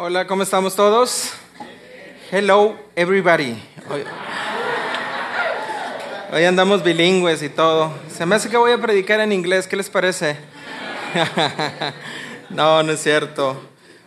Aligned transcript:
Hola, 0.00 0.28
¿cómo 0.28 0.44
estamos 0.44 0.76
todos? 0.76 1.32
Hello, 2.30 2.76
everybody. 2.94 3.60
Hoy, 6.32 6.44
andamos 6.44 6.84
bilingües 6.84 7.42
y 7.42 7.48
todo. 7.48 7.92
Se 8.08 8.24
me 8.24 8.36
hace 8.36 8.48
que 8.48 8.56
voy 8.56 8.70
a 8.70 8.78
predicar 8.78 9.18
en 9.18 9.32
inglés, 9.32 9.66
¿qué 9.66 9.74
les 9.74 9.90
parece? 9.90 10.36
no, 12.50 12.84
no 12.84 12.92
es 12.92 13.02
cierto. 13.02 13.60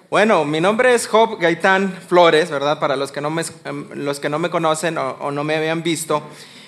Bueno, 0.09 0.45
mi 0.45 0.61
nombre 0.61 0.93
es 0.93 1.07
Job 1.07 1.37
Gaitán 1.41 1.93
Flores, 2.07 2.49
¿verdad? 2.49 2.79
Para 2.79 2.95
los 2.95 3.11
que 3.11 3.19
no 3.19 3.29
me, 3.29 3.43
em, 3.65 3.89
los 3.93 4.21
que 4.21 4.29
no 4.29 4.39
me 4.39 4.49
conocen 4.49 4.97
o, 4.97 5.17
o 5.19 5.29
no 5.29 5.43
me 5.43 5.57
habían 5.57 5.83
visto. 5.83 6.23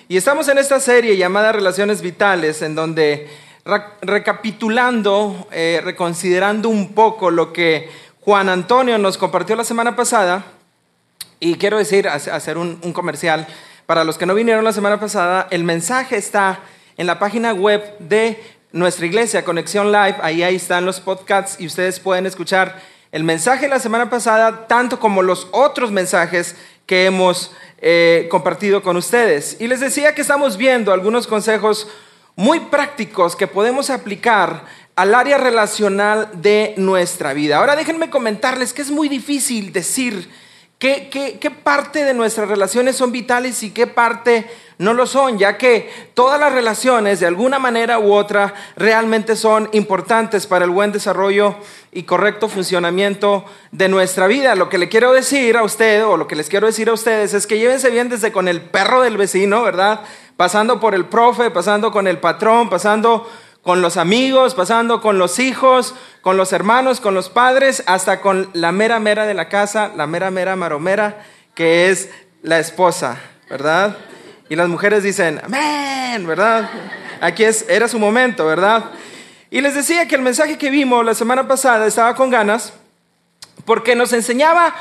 Y 0.06 0.18
estamos 0.18 0.48
en 0.48 0.58
esta 0.58 0.80
serie 0.80 1.16
llamada 1.16 1.50
Relaciones 1.50 2.02
Vitales, 2.02 2.60
en 2.60 2.74
donde 2.74 3.30
recapitulando, 4.02 5.48
eh, 5.50 5.80
reconsiderando 5.82 6.68
un 6.68 6.92
poco 6.92 7.30
lo 7.30 7.52
que 7.52 7.88
Juan 8.24 8.48
Antonio 8.48 8.96
nos 8.96 9.18
compartió 9.18 9.54
la 9.54 9.64
semana 9.64 9.96
pasada, 9.96 10.46
y 11.40 11.56
quiero 11.56 11.76
decir, 11.76 12.08
hacer 12.08 12.56
un, 12.56 12.76
comercial, 12.94 13.46
para 13.84 14.02
los 14.02 14.16
que 14.16 14.24
no 14.24 14.34
vinieron 14.34 14.64
la 14.64 14.72
semana 14.72 14.98
pasada, 14.98 15.46
el 15.50 15.62
mensaje 15.62 16.16
está 16.16 16.60
en 16.96 17.06
la 17.06 17.18
página 17.18 17.52
web 17.52 17.98
de 17.98 18.42
nuestra 18.72 19.04
iglesia, 19.04 19.44
Conexión 19.44 19.92
Live, 19.92 20.16
ahí, 20.22 20.42
ahí 20.42 20.56
están 20.56 20.86
los 20.86 21.00
podcasts 21.00 21.60
y 21.60 21.66
ustedes 21.66 22.00
pueden 22.00 22.24
escuchar 22.24 22.80
el 23.12 23.24
mensaje 23.24 23.66
de 23.66 23.68
la 23.68 23.78
semana 23.78 24.08
pasada, 24.08 24.66
tanto 24.68 24.98
como 24.98 25.22
los 25.22 25.46
otros 25.50 25.92
mensajes 25.92 26.56
que 26.86 27.04
hemos 27.04 27.52
eh, 27.82 28.26
compartido 28.30 28.82
con 28.82 28.96
ustedes. 28.96 29.58
Y 29.60 29.68
les 29.68 29.80
decía 29.80 30.14
que 30.14 30.22
estamos 30.22 30.56
viendo 30.56 30.94
algunos 30.94 31.26
consejos 31.26 31.88
muy 32.36 32.58
prácticos 32.58 33.36
que 33.36 33.46
podemos 33.46 33.90
aplicar 33.90 34.64
al 34.96 35.14
área 35.14 35.38
relacional 35.38 36.28
de 36.34 36.74
nuestra 36.76 37.32
vida. 37.32 37.58
Ahora 37.58 37.76
déjenme 37.76 38.10
comentarles 38.10 38.72
que 38.72 38.82
es 38.82 38.90
muy 38.90 39.08
difícil 39.08 39.72
decir 39.72 40.30
qué, 40.78 41.08
qué, 41.40 41.50
parte 41.50 42.04
de 42.04 42.14
nuestras 42.14 42.48
relaciones 42.48 42.96
son 42.96 43.10
vitales 43.10 43.62
y 43.62 43.70
qué 43.70 43.86
parte 43.86 44.46
no 44.78 44.92
lo 44.92 45.06
son, 45.06 45.38
ya 45.38 45.56
que 45.56 45.90
todas 46.14 46.38
las 46.38 46.52
relaciones 46.52 47.20
de 47.20 47.26
alguna 47.26 47.58
manera 47.58 47.98
u 47.98 48.12
otra 48.12 48.54
realmente 48.76 49.34
son 49.34 49.68
importantes 49.72 50.46
para 50.46 50.64
el 50.64 50.70
buen 50.70 50.92
desarrollo 50.92 51.56
y 51.90 52.02
correcto 52.02 52.48
funcionamiento 52.48 53.44
de 53.72 53.88
nuestra 53.88 54.26
vida. 54.26 54.54
Lo 54.54 54.68
que 54.68 54.78
le 54.78 54.88
quiero 54.88 55.12
decir 55.12 55.56
a 55.56 55.62
usted 55.62 56.04
o 56.04 56.16
lo 56.16 56.28
que 56.28 56.36
les 56.36 56.48
quiero 56.48 56.66
decir 56.66 56.88
a 56.88 56.92
ustedes 56.92 57.34
es 57.34 57.46
que 57.46 57.58
llévense 57.58 57.90
bien 57.90 58.08
desde 58.08 58.30
con 58.30 58.46
el 58.46 58.60
perro 58.60 59.00
del 59.00 59.16
vecino, 59.16 59.62
¿verdad? 59.62 60.02
Pasando 60.36 60.80
por 60.80 60.94
el 60.94 61.06
profe, 61.06 61.50
pasando 61.50 61.90
con 61.92 62.06
el 62.06 62.18
patrón, 62.18 62.68
pasando 62.68 63.28
con 63.64 63.80
los 63.80 63.96
amigos, 63.96 64.54
pasando 64.54 65.00
con 65.00 65.18
los 65.18 65.38
hijos, 65.38 65.94
con 66.20 66.36
los 66.36 66.52
hermanos, 66.52 67.00
con 67.00 67.14
los 67.14 67.30
padres, 67.30 67.82
hasta 67.86 68.20
con 68.20 68.50
la 68.52 68.72
mera 68.72 69.00
mera 69.00 69.26
de 69.26 69.34
la 69.34 69.48
casa, 69.48 69.90
la 69.96 70.06
mera 70.06 70.30
mera 70.30 70.54
maromera, 70.54 71.24
que 71.54 71.90
es 71.90 72.10
la 72.42 72.58
esposa, 72.58 73.18
¿verdad? 73.48 73.96
Y 74.50 74.56
las 74.56 74.68
mujeres 74.68 75.02
dicen, 75.02 75.40
amén, 75.42 76.26
¿verdad? 76.26 76.68
Aquí 77.22 77.42
es, 77.42 77.64
era 77.68 77.88
su 77.88 77.98
momento, 77.98 78.44
¿verdad? 78.44 78.84
Y 79.50 79.62
les 79.62 79.74
decía 79.74 80.06
que 80.06 80.16
el 80.16 80.22
mensaje 80.22 80.58
que 80.58 80.68
vimos 80.68 81.02
la 81.02 81.14
semana 81.14 81.48
pasada 81.48 81.86
estaba 81.86 82.14
con 82.14 82.28
ganas 82.28 82.74
porque 83.64 83.96
nos 83.96 84.12
enseñaba 84.12 84.74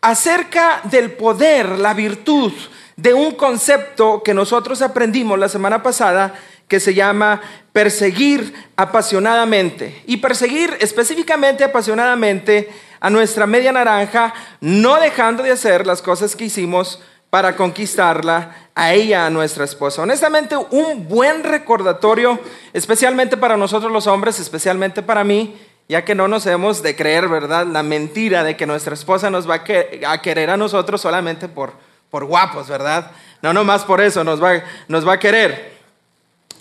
acerca 0.00 0.80
del 0.84 1.12
poder, 1.12 1.78
la 1.78 1.94
virtud 1.94 2.52
de 2.96 3.14
un 3.14 3.32
concepto 3.32 4.22
que 4.24 4.34
nosotros 4.34 4.82
aprendimos 4.82 5.38
la 5.38 5.48
semana 5.48 5.82
pasada 5.82 6.34
que 6.68 6.80
se 6.80 6.94
llama 6.94 7.40
perseguir 7.72 8.54
apasionadamente. 8.76 10.02
Y 10.06 10.18
perseguir 10.18 10.76
específicamente 10.80 11.64
apasionadamente 11.64 12.68
a 13.00 13.10
nuestra 13.10 13.46
media 13.46 13.72
naranja, 13.72 14.32
no 14.60 14.98
dejando 14.98 15.42
de 15.42 15.52
hacer 15.52 15.86
las 15.86 16.00
cosas 16.00 16.34
que 16.34 16.46
hicimos 16.46 17.02
para 17.30 17.56
conquistarla 17.56 18.54
a 18.74 18.92
ella, 18.94 19.26
a 19.26 19.30
nuestra 19.30 19.64
esposa. 19.64 20.02
Honestamente, 20.02 20.56
un 20.56 21.08
buen 21.08 21.42
recordatorio, 21.42 22.38
especialmente 22.72 23.36
para 23.36 23.56
nosotros 23.56 23.90
los 23.90 24.06
hombres, 24.06 24.38
especialmente 24.38 25.02
para 25.02 25.24
mí, 25.24 25.58
ya 25.88 26.04
que 26.04 26.14
no 26.14 26.28
nos 26.28 26.46
hemos 26.46 26.82
de 26.82 26.96
creer, 26.96 27.28
¿verdad? 27.28 27.66
La 27.66 27.82
mentira 27.82 28.44
de 28.44 28.56
que 28.56 28.66
nuestra 28.66 28.94
esposa 28.94 29.30
nos 29.30 29.50
va 29.50 29.64
a 30.06 30.22
querer 30.22 30.48
a 30.48 30.56
nosotros 30.56 31.00
solamente 31.00 31.48
por, 31.48 31.72
por 32.08 32.24
guapos, 32.24 32.68
¿verdad? 32.68 33.10
No, 33.42 33.52
no 33.52 33.64
más 33.64 33.84
por 33.84 34.00
eso 34.00 34.24
nos 34.24 34.42
va, 34.42 34.62
nos 34.88 35.06
va 35.06 35.14
a 35.14 35.18
querer. 35.18 35.73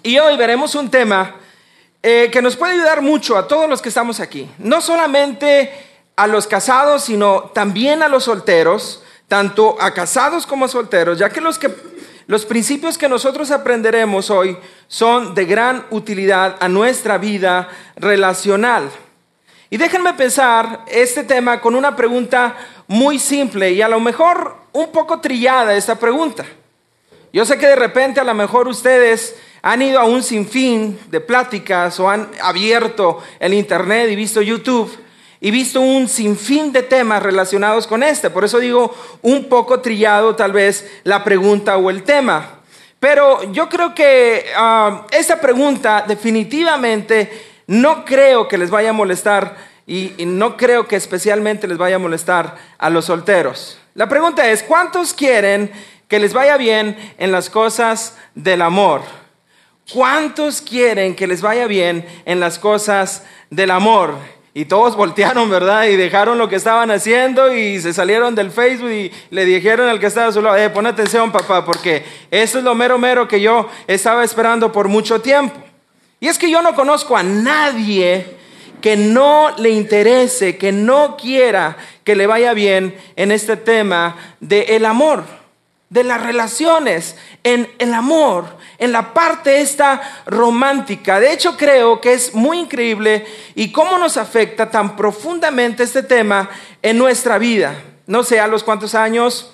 Y 0.06 0.20
hoy 0.20 0.36
veremos 0.36 0.76
un 0.76 0.92
tema 0.92 1.36
eh, 2.02 2.30
que 2.30 2.42
nos 2.42 2.58
puede 2.58 2.74
ayudar 2.74 3.02
mucho 3.02 3.38
a 3.38 3.48
todos 3.48 3.70
los 3.70 3.82
que 3.82 3.88
estamos 3.88 4.20
aquí. 4.20 4.50
No 4.58 4.82
solamente 4.82 5.72
a 6.18 6.28
los 6.28 6.46
casados, 6.46 7.06
sino 7.06 7.44
también 7.54 8.04
a 8.04 8.10
los 8.10 8.26
solteros 8.26 9.02
tanto 9.30 9.78
a 9.80 9.94
casados 9.94 10.46
como 10.46 10.66
a 10.66 10.68
solteros, 10.68 11.18
ya 11.18 11.30
que 11.30 11.40
los, 11.40 11.58
que 11.58 11.74
los 12.28 12.46
principios 12.46 12.98
que 12.98 13.08
nosotros 13.08 13.50
aprenderemos 13.50 14.30
hoy 14.30 14.58
son 14.90 15.34
de 15.34 15.46
gran 15.46 15.86
utilidad 15.90 16.58
a 16.60 16.68
nuestra 16.68 17.18
vida 17.18 17.70
relacional. 17.96 18.92
Y 19.70 19.78
déjenme 19.78 20.14
pensar 20.16 20.84
este 20.88 21.24
tema 21.24 21.62
con 21.62 21.76
una 21.76 21.96
pregunta 21.96 22.58
muy 22.88 23.18
simple 23.18 23.72
y 23.72 23.82
a 23.82 23.88
lo 23.88 24.02
mejor 24.02 24.58
un 24.74 24.92
poco 24.92 25.22
trillada 25.22 25.74
esta 25.74 25.96
pregunta. 25.96 26.46
Yo 27.32 27.46
sé 27.46 27.58
que 27.58 27.68
de 27.68 27.78
repente 27.78 28.20
a 28.20 28.26
lo 28.26 28.34
mejor 28.34 28.68
ustedes 28.68 29.36
han 29.66 29.82
ido 29.82 30.00
a 30.00 30.04
un 30.04 30.22
sinfín 30.22 31.00
de 31.10 31.22
pláticas 31.22 31.98
o 32.00 32.10
han 32.10 32.30
abierto 32.42 33.24
el 33.40 33.54
internet 33.54 34.10
y 34.12 34.16
visto 34.16 34.42
YouTube 34.42 34.92
y 35.40 35.52
visto 35.52 35.80
un 35.80 36.10
sinfín 36.10 36.74
de 36.74 36.84
temas 36.84 37.24
relacionados 37.24 37.88
con 37.88 38.04
este. 38.04 38.30
Por 38.30 38.44
eso 38.44 38.60
digo 38.60 38.94
un 39.22 39.46
poco 39.46 39.80
trillado 39.80 40.36
tal 40.36 40.52
vez 40.52 40.86
la 41.06 41.24
pregunta 41.24 41.78
o 41.78 41.90
el 41.90 42.04
tema. 42.04 42.60
Pero 43.00 43.52
yo 43.54 43.70
creo 43.70 43.96
que 43.96 44.48
ah, 44.54 45.08
esta 45.12 45.40
pregunta 45.40 46.04
definitivamente 46.06 47.32
no 47.68 48.04
creo 48.04 48.50
que 48.50 48.58
les 48.58 48.70
vaya 48.70 48.90
a 48.90 48.94
molestar 48.94 49.56
y 49.88 50.14
no 50.26 50.58
creo 50.58 50.88
que 50.88 50.98
especialmente 50.98 51.70
les 51.70 51.78
vaya 51.78 51.96
a 51.96 52.00
molestar 52.00 52.58
a 52.78 52.90
los 52.90 53.06
solteros. 53.06 53.80
La 53.96 54.10
pregunta 54.10 54.50
es, 54.50 54.62
¿cuántos 54.62 55.14
quieren 55.14 55.72
que 56.10 56.20
les 56.20 56.34
vaya 56.34 56.58
bien 56.58 56.98
en 57.18 57.32
las 57.32 57.50
cosas 57.50 58.18
del 58.36 58.62
amor? 58.62 59.23
¿Cuántos 59.92 60.62
quieren 60.62 61.16
que 61.16 61.28
les 61.28 61.42
vaya 61.42 61.68
bien 61.68 62.06
en 62.26 62.40
las 62.40 62.58
cosas 62.58 63.24
del 63.50 63.72
amor? 63.72 64.16
Y 64.56 64.66
todos 64.66 64.96
voltearon, 64.96 65.50
¿verdad? 65.50 65.86
Y 65.86 65.96
dejaron 65.96 66.38
lo 66.38 66.48
que 66.48 66.56
estaban 66.56 66.92
haciendo 66.92 67.56
y 67.56 67.82
se 67.82 67.92
salieron 67.92 68.36
del 68.36 68.52
Facebook 68.52 68.92
y 68.92 69.12
le 69.32 69.46
dijeron 69.46 69.90
al 69.90 70.00
que 70.00 70.06
estaba 70.06 70.28
a 70.28 70.32
su 70.32 70.42
lado, 70.42 70.56
eh, 70.58 70.70
pon 70.70 70.86
atención 70.86 71.32
papá, 71.32 71.66
porque 71.66 72.06
eso 72.30 72.60
es 72.60 72.64
lo 72.64 72.76
mero 72.76 73.00
mero 73.00 73.28
que 73.28 73.42
yo 73.42 73.68
estaba 73.88 74.24
esperando 74.24 74.72
por 74.72 74.88
mucho 74.88 75.22
tiempo. 75.22 75.60
Y 76.20 76.28
es 76.28 76.38
que 76.38 76.50
yo 76.50 76.62
no 76.62 76.76
conozco 76.76 77.18
a 77.18 77.24
nadie 77.24 78.38
que 78.80 78.96
no 78.96 79.50
le 79.58 79.72
interese, 79.72 80.58
que 80.58 80.72
no 80.72 81.18
quiera 81.18 81.76
que 82.04 82.16
le 82.16 82.28
vaya 82.28 82.54
bien 82.54 82.96
en 83.16 83.32
este 83.32 83.58
tema 83.58 84.16
del 84.40 84.70
el 84.70 84.86
amor, 84.86 85.24
de 85.90 86.04
las 86.04 86.22
relaciones, 86.22 87.18
en 87.44 87.68
el 87.80 87.94
amor, 87.94 88.46
en 88.84 88.92
la 88.92 89.14
parte 89.14 89.62
esta 89.62 90.02
romántica. 90.26 91.20
De 91.20 91.32
hecho, 91.32 91.56
creo 91.56 92.02
que 92.02 92.14
es 92.14 92.34
muy 92.34 92.60
increíble 92.60 93.26
y 93.56 93.72
cómo 93.72 93.98
nos 93.98 94.18
afecta 94.18 94.70
tan 94.70 94.98
profundamente 94.98 95.84
este 95.84 96.04
tema 96.04 96.50
en 96.82 96.98
nuestra 96.98 97.38
vida. 97.38 97.76
No 98.08 98.24
sé 98.24 98.42
a 98.42 98.48
los 98.48 98.64
cuántos 98.64 98.94
años 98.94 99.54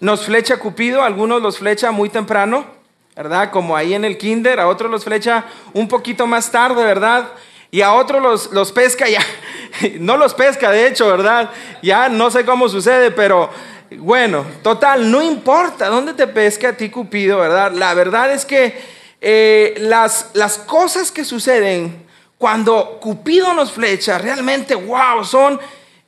nos 0.00 0.26
flecha 0.26 0.56
Cupido, 0.56 1.04
algunos 1.04 1.40
los 1.40 1.58
flecha 1.58 1.92
muy 1.92 2.08
temprano, 2.08 2.66
¿verdad? 3.14 3.52
Como 3.52 3.76
ahí 3.76 3.94
en 3.94 4.04
el 4.04 4.18
kinder, 4.18 4.58
a 4.58 4.66
otros 4.66 4.90
los 4.90 5.04
flecha 5.04 5.44
un 5.72 5.86
poquito 5.86 6.26
más 6.26 6.50
tarde, 6.50 6.82
¿verdad? 6.82 7.28
Y 7.70 7.80
a 7.80 7.92
otros 7.92 8.20
los, 8.20 8.52
los 8.52 8.72
pesca 8.72 9.08
ya, 9.08 9.22
no 10.00 10.16
los 10.16 10.34
pesca 10.34 10.72
de 10.72 10.88
hecho, 10.88 11.06
¿verdad? 11.06 11.50
Ya 11.80 12.08
no 12.08 12.28
sé 12.32 12.44
cómo 12.44 12.68
sucede, 12.68 13.12
pero 13.12 13.50
bueno, 13.98 14.44
total, 14.62 15.10
no 15.10 15.22
importa 15.22 15.88
dónde 15.88 16.14
te 16.14 16.26
pesque 16.26 16.66
a 16.66 16.76
ti 16.76 16.90
Cupido, 16.90 17.38
¿verdad? 17.38 17.72
La 17.72 17.94
verdad 17.94 18.32
es 18.32 18.44
que 18.44 18.78
eh, 19.20 19.74
las, 19.78 20.30
las 20.34 20.58
cosas 20.58 21.10
que 21.10 21.24
suceden 21.24 22.04
cuando 22.38 22.98
Cupido 23.00 23.54
nos 23.54 23.72
flecha 23.72 24.18
realmente, 24.18 24.74
wow, 24.74 25.24
son 25.24 25.60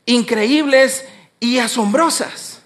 increíbles 0.05 1.07
y 1.41 1.59
asombrosas. 1.59 2.61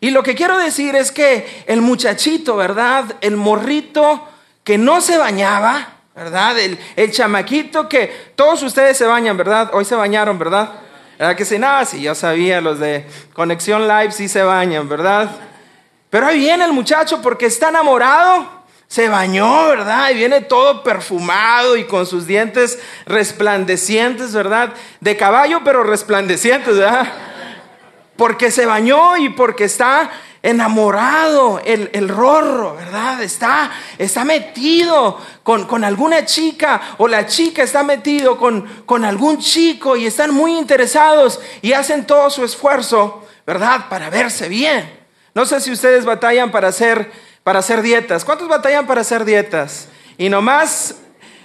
Y 0.00 0.10
lo 0.10 0.22
que 0.22 0.34
quiero 0.34 0.58
decir 0.58 0.96
es 0.96 1.12
que 1.12 1.64
el 1.66 1.82
muchachito, 1.82 2.56
¿verdad? 2.56 3.16
El 3.20 3.36
morrito 3.36 4.26
que 4.64 4.78
no 4.78 5.00
se 5.00 5.18
bañaba, 5.18 5.96
¿verdad? 6.14 6.58
El, 6.58 6.78
el 6.96 7.10
chamaquito 7.12 7.88
que 7.88 8.32
todos 8.34 8.62
ustedes 8.62 8.96
se 8.96 9.04
bañan, 9.04 9.36
¿verdad? 9.36 9.70
Hoy 9.72 9.84
se 9.84 9.94
bañaron, 9.94 10.38
¿verdad? 10.38 10.72
¿Verdad 11.20 11.36
que 11.36 11.44
sí? 11.44 11.58
Nada, 11.58 11.84
sí, 11.84 12.00
yo 12.00 12.14
sabía, 12.14 12.62
los 12.62 12.78
de 12.78 13.04
Conexión 13.34 13.86
Live 13.86 14.12
sí 14.12 14.26
se 14.26 14.42
bañan, 14.42 14.88
¿verdad? 14.88 15.30
Pero 16.08 16.26
ahí 16.26 16.38
viene 16.38 16.64
el 16.64 16.72
muchacho 16.72 17.20
porque 17.20 17.44
está 17.44 17.68
enamorado, 17.68 18.48
se 18.88 19.06
bañó, 19.10 19.66
¿verdad? 19.66 20.08
Y 20.12 20.14
viene 20.14 20.40
todo 20.40 20.82
perfumado 20.82 21.76
y 21.76 21.84
con 21.84 22.06
sus 22.06 22.26
dientes 22.26 22.78
resplandecientes, 23.04 24.32
¿verdad? 24.32 24.72
De 25.00 25.14
caballo, 25.18 25.60
pero 25.62 25.82
resplandecientes, 25.82 26.78
¿verdad? 26.78 27.06
porque 28.16 28.50
se 28.50 28.64
bañó 28.64 29.18
y 29.18 29.28
porque 29.28 29.64
está 29.64 30.10
enamorado, 30.42 31.60
el, 31.64 31.90
el 31.92 32.08
rorro, 32.08 32.74
¿verdad? 32.74 33.22
Está, 33.22 33.70
está 33.98 34.24
metido 34.24 35.18
con, 35.42 35.66
con, 35.66 35.84
alguna 35.84 36.24
chica 36.24 36.80
o 36.98 37.08
la 37.08 37.26
chica 37.26 37.62
está 37.62 37.82
metido 37.82 38.38
con, 38.38 38.66
con 38.86 39.04
algún 39.04 39.38
chico 39.38 39.96
y 39.96 40.06
están 40.06 40.32
muy 40.32 40.56
interesados 40.56 41.40
y 41.60 41.72
hacen 41.72 42.06
todo 42.06 42.30
su 42.30 42.44
esfuerzo, 42.44 43.26
¿verdad? 43.46 43.88
Para 43.88 44.08
verse 44.08 44.48
bien. 44.48 44.98
No 45.34 45.44
sé 45.44 45.60
si 45.60 45.70
ustedes 45.70 46.04
batallan 46.04 46.50
para 46.50 46.68
hacer, 46.68 47.12
para 47.42 47.58
hacer 47.58 47.82
dietas. 47.82 48.24
¿Cuántos 48.24 48.48
batallan 48.48 48.86
para 48.86 49.02
hacer 49.02 49.24
dietas? 49.24 49.88
Y 50.16 50.28
nomás 50.28 50.96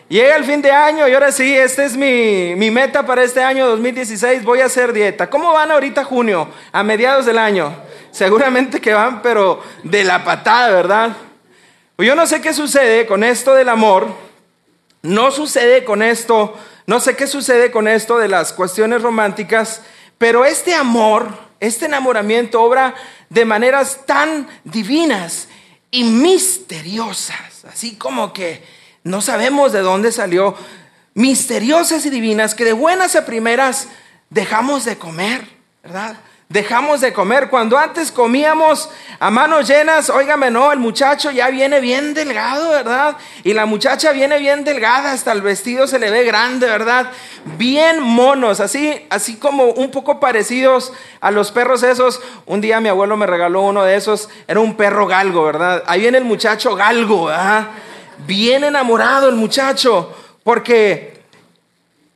Llega 0.07 0.35
el 0.35 0.43
fin 0.43 0.61
de 0.61 0.71
año 0.71 1.07
y 1.07 1.13
ahora 1.13 1.31
sí, 1.31 1.51
esta 1.57 1.83
es 1.83 1.97
mi, 1.97 2.53
mi, 2.55 2.69
meta 2.69 3.03
para 3.03 3.23
este 3.23 3.41
año 3.41 3.65
2016, 3.65 4.43
voy 4.43 4.59
a 4.59 4.65
hacer 4.65 4.93
dieta. 4.93 5.31
¿Cómo 5.31 5.51
van 5.51 5.71
ahorita 5.71 6.03
junio, 6.03 6.47
a 6.71 6.83
mediados 6.83 7.25
del 7.25 7.39
año? 7.39 7.75
Seguramente 8.11 8.79
que 8.79 8.93
van, 8.93 9.23
pero 9.23 9.63
de 9.81 10.03
la 10.03 10.23
patada, 10.23 10.69
¿verdad? 10.69 11.17
Yo 11.97 12.15
no 12.15 12.27
sé 12.27 12.39
qué 12.39 12.53
sucede 12.53 13.07
con 13.07 13.23
esto 13.23 13.55
del 13.55 13.67
amor, 13.67 14.07
no 15.01 15.31
sucede 15.31 15.83
con 15.83 16.03
esto, 16.03 16.55
no 16.85 16.99
sé 16.99 17.15
qué 17.15 17.25
sucede 17.25 17.71
con 17.71 17.87
esto 17.87 18.19
de 18.19 18.27
las 18.27 18.53
cuestiones 18.53 19.01
románticas, 19.01 19.81
pero 20.19 20.45
este 20.45 20.75
amor, 20.75 21.29
este 21.59 21.85
enamoramiento 21.87 22.61
obra 22.61 22.93
de 23.29 23.43
maneras 23.43 24.01
tan 24.05 24.47
divinas 24.63 25.47
y 25.89 26.03
misteriosas, 26.03 27.65
así 27.65 27.95
como 27.95 28.33
que 28.33 28.74
no 29.05 29.21
sabemos 29.21 29.71
de 29.71 29.81
dónde 29.81 30.11
salió, 30.11 30.55
misteriosas 31.13 32.05
y 32.07 32.09
divinas, 32.09 32.55
que 32.55 32.65
de 32.65 32.73
buenas 32.73 33.15
a 33.15 33.23
primeras 33.23 33.87
dejamos 34.31 34.83
de 34.83 34.97
comer, 34.97 35.47
¿verdad? 35.83 36.17
Dejamos 36.49 37.01
de 37.01 37.13
comer. 37.13 37.49
Cuando 37.49 37.77
antes 37.77 38.11
comíamos 38.11 38.89
a 39.19 39.29
manos 39.29 39.67
llenas, 39.67 40.09
óigame, 40.09 40.49
no, 40.49 40.71
el 40.71 40.79
muchacho 40.79 41.29
ya 41.29 41.49
viene 41.49 41.79
bien 41.81 42.15
delgado, 42.15 42.71
¿verdad? 42.71 43.15
Y 43.43 43.53
la 43.53 43.67
muchacha 43.67 44.11
viene 44.11 44.39
bien 44.39 44.63
delgada, 44.63 45.11
hasta 45.11 45.33
el 45.33 45.43
vestido 45.43 45.85
se 45.85 45.99
le 45.99 46.09
ve 46.09 46.23
grande, 46.23 46.65
¿verdad? 46.65 47.11
Bien 47.57 47.99
monos, 47.99 48.59
así, 48.59 49.05
así 49.11 49.35
como 49.35 49.65
un 49.65 49.91
poco 49.91 50.19
parecidos 50.19 50.93
a 51.21 51.29
los 51.29 51.51
perros 51.51 51.83
esos. 51.83 52.21
Un 52.47 52.59
día 52.59 52.81
mi 52.81 52.89
abuelo 52.89 53.17
me 53.17 53.27
regaló 53.27 53.61
uno 53.61 53.83
de 53.83 53.97
esos, 53.97 54.29
era 54.47 54.59
un 54.59 54.75
perro 54.75 55.05
galgo, 55.05 55.43
¿verdad? 55.43 55.83
Ahí 55.85 56.01
viene 56.01 56.17
el 56.17 56.25
muchacho 56.25 56.75
galgo, 56.75 57.25
¿verdad? 57.25 57.67
Bien 58.25 58.63
enamorado 58.63 59.29
el 59.29 59.35
muchacho, 59.35 60.13
porque 60.43 61.21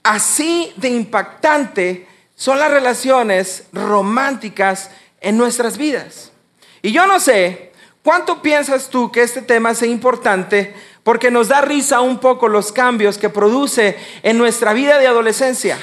así 0.04 0.72
de 0.76 0.90
impactante 0.90 2.08
son 2.36 2.60
las 2.60 2.72
relaciones 2.72 3.66
románticas 3.74 4.92
en 5.22 5.38
nuestras 5.38 5.78
vidas. 5.78 6.32
Y 6.82 6.92
yo 6.92 7.06
no 7.06 7.20
sé, 7.20 7.72
¿cuánto 8.04 8.42
piensas 8.42 8.90
tú 8.90 9.12
que 9.12 9.24
este 9.24 9.42
tema 9.42 9.76
sea 9.76 9.90
importante? 9.90 10.74
Porque 11.04 11.32
nos 11.32 11.50
da 11.50 11.62
risa 11.62 12.02
un 12.02 12.20
poco 12.20 12.48
los 12.48 12.72
cambios 12.72 13.18
que 13.18 13.30
produce 13.30 13.98
en 14.24 14.38
nuestra 14.38 14.74
vida 14.74 14.98
de 14.98 15.08
adolescencia. 15.08 15.78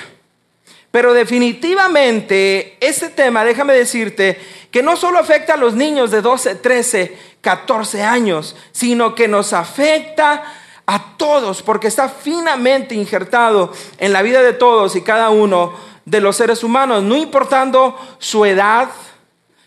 Pero 0.96 1.12
definitivamente 1.12 2.78
este 2.80 3.10
tema, 3.10 3.44
déjame 3.44 3.74
decirte, 3.74 4.40
que 4.70 4.82
no 4.82 4.96
solo 4.96 5.18
afecta 5.18 5.52
a 5.52 5.58
los 5.58 5.74
niños 5.74 6.10
de 6.10 6.22
12, 6.22 6.54
13, 6.54 7.18
14 7.42 8.02
años, 8.02 8.56
sino 8.72 9.14
que 9.14 9.28
nos 9.28 9.52
afecta 9.52 10.42
a 10.86 11.16
todos, 11.18 11.60
porque 11.60 11.88
está 11.88 12.08
finamente 12.08 12.94
injertado 12.94 13.74
en 13.98 14.14
la 14.14 14.22
vida 14.22 14.40
de 14.40 14.54
todos 14.54 14.96
y 14.96 15.02
cada 15.02 15.28
uno 15.28 15.74
de 16.06 16.22
los 16.22 16.34
seres 16.36 16.64
humanos, 16.64 17.02
no 17.02 17.14
importando 17.14 17.94
su 18.18 18.46
edad, 18.46 18.88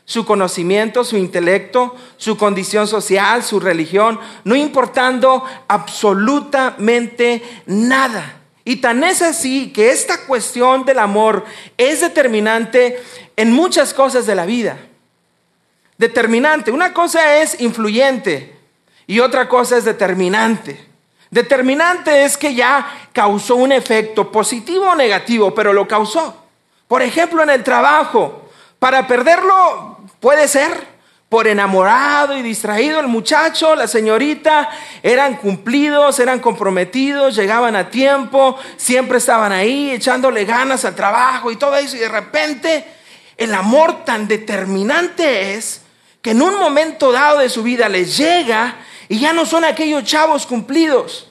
su 0.05 0.25
conocimiento, 0.25 1.03
su 1.03 1.15
intelecto, 1.15 1.95
su 2.17 2.37
condición 2.37 2.87
social, 2.87 3.43
su 3.43 3.59
religión, 3.59 4.19
no 4.45 4.55
importando 4.55 5.43
absolutamente 5.67 7.43
nada. 7.67 8.38
Y 8.65 8.77
tan 8.77 9.03
es 9.03 9.21
así 9.21 9.71
que 9.71 9.91
esta 9.91 10.25
cuestión 10.25 10.85
del 10.85 10.99
amor 10.99 11.45
es 11.77 12.01
determinante 12.01 13.01
en 13.35 13.51
muchas 13.51 13.93
cosas 13.93 14.25
de 14.25 14.35
la 14.35 14.45
vida 14.45 14.77
determinante. 15.99 16.71
Una 16.71 16.93
cosa 16.93 17.37
es 17.37 17.61
influyente 17.61 18.57
y 19.05 19.19
otra 19.19 19.47
cosa 19.47 19.77
es 19.77 19.85
determinante. 19.85 20.87
Determinante 21.29 22.23
es 22.23 22.37
que 22.37 22.55
ya 22.55 23.09
causó 23.13 23.57
un 23.57 23.71
efecto 23.71 24.31
positivo 24.31 24.89
o 24.89 24.95
negativo, 24.95 25.53
pero 25.53 25.73
lo 25.73 25.87
causó. 25.87 26.45
Por 26.87 27.03
ejemplo, 27.03 27.43
en 27.43 27.51
el 27.51 27.63
trabajo, 27.63 28.49
para 28.79 29.05
perderlo 29.05 29.99
puede 30.19 30.47
ser 30.47 30.87
por 31.29 31.47
enamorado 31.47 32.35
y 32.35 32.41
distraído 32.41 32.99
el 32.99 33.07
muchacho, 33.07 33.75
la 33.75 33.87
señorita, 33.87 34.67
eran 35.03 35.35
cumplidos, 35.35 36.19
eran 36.19 36.39
comprometidos, 36.39 37.35
llegaban 37.35 37.75
a 37.75 37.91
tiempo, 37.91 38.57
siempre 38.77 39.19
estaban 39.19 39.51
ahí 39.51 39.91
echándole 39.91 40.43
ganas 40.45 40.85
al 40.85 40.95
trabajo 40.95 41.51
y 41.51 41.55
todo 41.55 41.75
eso, 41.75 41.95
y 41.95 41.99
de 41.99 42.09
repente 42.09 42.83
el 43.37 43.53
amor 43.53 44.03
tan 44.03 44.27
determinante 44.27 45.53
es 45.53 45.81
que 46.21 46.31
en 46.31 46.41
un 46.41 46.57
momento 46.57 47.11
dado 47.11 47.39
de 47.39 47.49
su 47.49 47.61
vida 47.61 47.87
les 47.87 48.17
llega 48.17 48.77
y 49.07 49.19
ya 49.19 49.31
no 49.31 49.45
son 49.45 49.63
aquellos 49.63 50.03
chavos 50.03 50.47
cumplidos. 50.47 51.27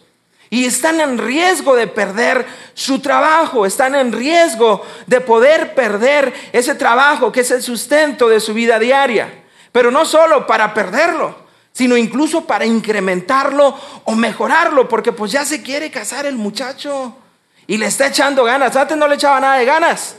Y 0.50 0.64
están 0.64 0.98
en 1.00 1.18
riesgo 1.18 1.76
de 1.76 1.88
perder 1.88 2.46
su 2.72 3.00
trabajo, 3.00 3.66
están 3.66 3.94
en 3.94 4.12
riesgo 4.12 4.82
de 5.06 5.20
poder 5.20 5.74
perder 5.74 6.32
ese 6.52 6.74
trabajo 6.74 7.30
que 7.30 7.40
es 7.40 7.50
el 7.50 7.62
sustento 7.62 8.30
de 8.30 8.40
su 8.40 8.54
vida 8.54 8.78
diaria. 8.78 9.44
Pero 9.78 9.92
no 9.92 10.04
solo 10.04 10.44
para 10.44 10.74
perderlo, 10.74 11.36
sino 11.70 11.96
incluso 11.96 12.44
para 12.44 12.66
incrementarlo 12.66 13.78
o 14.02 14.16
mejorarlo, 14.16 14.88
porque 14.88 15.12
pues 15.12 15.30
ya 15.30 15.44
se 15.44 15.62
quiere 15.62 15.88
casar 15.88 16.26
el 16.26 16.34
muchacho 16.34 17.16
y 17.64 17.76
le 17.76 17.86
está 17.86 18.08
echando 18.08 18.42
ganas. 18.42 18.74
Antes 18.74 18.96
no 18.96 19.06
le 19.06 19.14
echaba 19.14 19.38
nada 19.38 19.58
de 19.58 19.64
ganas. 19.64 20.16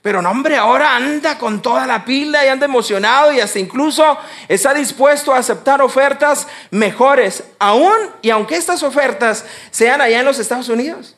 Pero 0.00 0.22
no, 0.22 0.30
hombre, 0.30 0.56
ahora 0.56 0.96
anda 0.96 1.36
con 1.36 1.60
toda 1.60 1.86
la 1.86 2.06
pila 2.06 2.42
y 2.42 2.48
anda 2.48 2.64
emocionado 2.64 3.32
y 3.32 3.40
hasta 3.40 3.58
incluso 3.58 4.16
está 4.48 4.72
dispuesto 4.72 5.34
a 5.34 5.40
aceptar 5.40 5.82
ofertas 5.82 6.48
mejores, 6.70 7.44
aún 7.58 7.92
y 8.22 8.30
aunque 8.30 8.56
estas 8.56 8.82
ofertas 8.82 9.44
sean 9.70 10.00
allá 10.00 10.20
en 10.20 10.24
los 10.24 10.38
Estados 10.38 10.70
Unidos. 10.70 11.16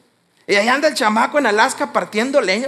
Y 0.49 0.57
allá 0.57 0.75
anda 0.75 0.89
el 0.89 0.95
chamaco 0.95 1.39
en 1.39 1.47
Alaska 1.47 1.93
partiendo 1.93 2.41
leña, 2.41 2.67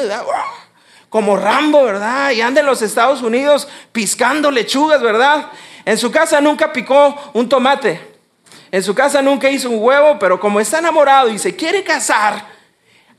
como 1.09 1.37
Rambo, 1.37 1.85
¿verdad? 1.85 2.31
Y 2.33 2.41
anda 2.41 2.61
en 2.61 2.67
los 2.67 2.83
Estados 2.83 3.23
Unidos 3.23 3.69
piscando 3.93 4.51
lechugas, 4.51 5.01
¿verdad? 5.01 5.51
En 5.85 5.99
su 5.99 6.11
casa 6.11 6.41
nunca 6.41 6.73
picó 6.73 7.15
un 7.33 7.49
tomate. 7.49 8.17
En 8.73 8.83
su 8.83 8.95
casa 8.95 9.23
nunca 9.23 9.49
hizo 9.49 9.71
un 9.71 9.83
huevo, 9.83 10.19
pero 10.19 10.41
como 10.41 10.61
está 10.61 10.79
enamorado 10.79 11.29
y 11.31 11.39
se 11.39 11.55
quiere 11.55 11.85
casar, 11.85 12.45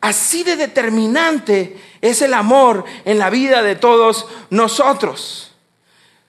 así 0.01 0.43
de 0.43 0.55
determinante 0.57 1.77
es 2.01 2.21
el 2.21 2.33
amor 2.33 2.83
en 3.05 3.17
la 3.17 3.29
vida 3.29 3.63
de 3.63 3.75
todos 3.75 4.27
nosotros. 4.49 5.53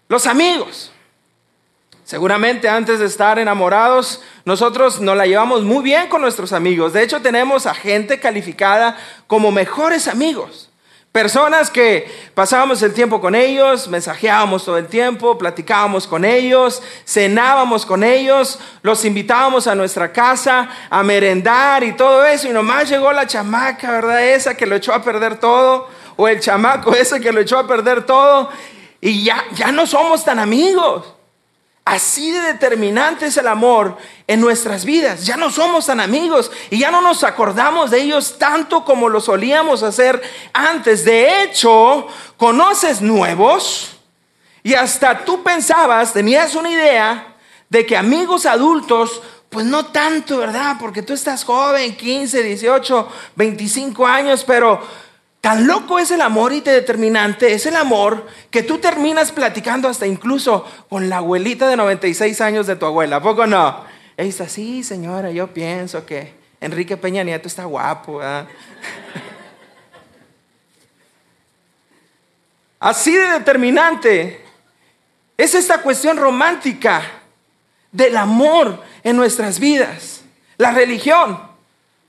Los 0.09 0.27
amigos. 0.27 0.93
Seguramente 2.05 2.71
antes 2.71 3.01
de 3.01 3.05
estar 3.05 3.39
enamorados, 3.39 4.23
nosotros 4.47 4.99
nos 4.99 5.15
la 5.15 5.27
llevamos 5.27 5.63
muy 5.65 5.83
bien 5.83 6.09
con 6.09 6.23
nuestros 6.23 6.55
amigos. 6.55 6.95
De 6.95 7.03
hecho, 7.03 7.21
tenemos 7.21 7.67
a 7.67 7.75
gente 7.75 8.19
calificada 8.19 8.97
como 9.27 9.51
mejores 9.51 10.09
amigos. 10.09 10.68
Personas 11.19 11.69
que 11.69 12.09
pasábamos 12.33 12.81
el 12.81 12.95
tiempo 12.95 13.21
con 13.21 13.35
ellos, 13.35 13.89
mensajeábamos 13.89 14.65
todo 14.65 14.79
el 14.79 14.87
tiempo, 14.87 15.37
platicábamos 15.37 16.07
con 16.07 16.25
ellos, 16.25 16.81
cenábamos 17.05 17.85
con 17.85 18.05
ellos, 18.05 18.61
los 18.83 19.05
invitábamos 19.05 19.67
a 19.67 19.75
nuestra 19.75 20.13
casa 20.13 20.69
a 20.89 21.03
merendar 21.03 21.83
y 21.83 21.97
todo 21.97 22.25
eso. 22.25 22.47
Y 22.47 22.53
nomás 22.53 22.89
llegó 22.89 23.13
la 23.13 23.27
chamaca, 23.27 23.91
¿verdad? 23.91 24.29
Esa 24.29 24.55
que 24.57 24.65
lo 24.65 24.77
echó 24.77 24.95
a 24.95 25.03
perder 25.03 25.41
todo, 25.41 25.89
o 26.15 26.29
el 26.29 26.39
chamaco 26.39 26.95
ese 26.95 27.21
que 27.21 27.33
lo 27.33 27.41
echó 27.41 27.59
a 27.59 27.67
perder 27.67 28.07
todo. 28.07 28.51
Y 29.01 29.25
ya, 29.25 29.45
ya 29.55 29.73
no 29.73 29.89
somos 29.89 30.25
tan 30.25 30.39
amigos. 30.39 31.18
Así 31.89 32.31
de 32.31 32.43
determinante 32.43 33.25
es 33.25 33.37
el 33.39 33.47
amor 33.47 33.97
en 34.27 34.43
nuestras 34.43 34.85
vidas. 34.85 35.25
Ya 35.25 35.39
no 35.39 35.51
somos 35.51 35.87
tan 35.87 36.01
amigos 36.01 36.51
y 36.69 36.81
ya 36.81 36.91
no 36.91 37.01
nos 37.01 37.25
acordamos 37.25 37.91
de 37.91 38.03
ellos 38.03 38.37
tanto 38.39 38.85
como 38.85 39.09
lo 39.09 39.23
solíamos 39.23 39.83
hacer 39.83 40.21
antes. 40.53 41.07
De 41.07 41.43
hecho, 41.43 42.07
conoces 42.37 43.01
nuevos 43.01 43.97
y 44.63 44.75
hasta 44.75 45.25
tú 45.25 45.43
pensabas, 45.43 46.13
tenías 46.13 46.55
una 46.55 46.69
idea 46.69 47.35
de 47.71 47.87
que 47.87 47.97
amigos 47.97 48.45
adultos, 48.45 49.23
pues 49.49 49.65
no 49.65 49.87
tanto, 49.87 50.37
¿verdad? 50.37 50.77
Porque 50.79 51.01
tú 51.01 51.15
estás 51.15 51.43
joven, 51.43 51.97
15, 51.97 52.43
18, 52.43 53.09
25 53.35 54.07
años, 54.07 54.45
pero 54.47 54.83
Tan 55.41 55.67
loco 55.67 55.99
es 55.99 56.11
el 56.11 56.21
amor 56.21 56.53
y 56.53 56.61
te 56.61 56.71
determinante, 56.71 57.53
es 57.53 57.65
el 57.67 57.77
amor 57.77 58.27
que 58.51 58.65
tú 58.65 58.79
terminas 58.79 59.31
platicando 59.31 59.89
hasta 59.89 60.07
incluso 60.07 60.65
con 60.89 61.09
la 61.09 61.19
abuelita 61.19 61.69
de 61.69 61.77
96 61.77 62.41
años 62.41 62.67
de 62.67 62.75
tu 62.77 62.87
abuela. 62.87 63.17
¿A 63.17 63.23
poco 63.23 63.47
no? 63.47 63.85
Ella 64.17 64.27
dice, 64.27 64.49
sí, 64.49 64.83
señora, 64.83 65.31
yo 65.31 65.47
pienso 65.55 66.05
que 66.05 66.35
Enrique 66.61 66.97
Peña 66.97 67.23
Nieto 67.23 67.47
está 67.47 67.67
guapo. 67.67 68.21
Así 72.81 73.13
de 73.13 73.29
determinante 73.29 74.45
es 75.37 75.55
esta 75.55 75.83
cuestión 75.83 76.17
romántica 76.17 77.03
del 77.93 78.17
amor 78.17 78.83
en 79.05 79.17
nuestras 79.17 79.61
vidas. 79.61 80.23
La 80.57 80.73
religión. 80.73 81.48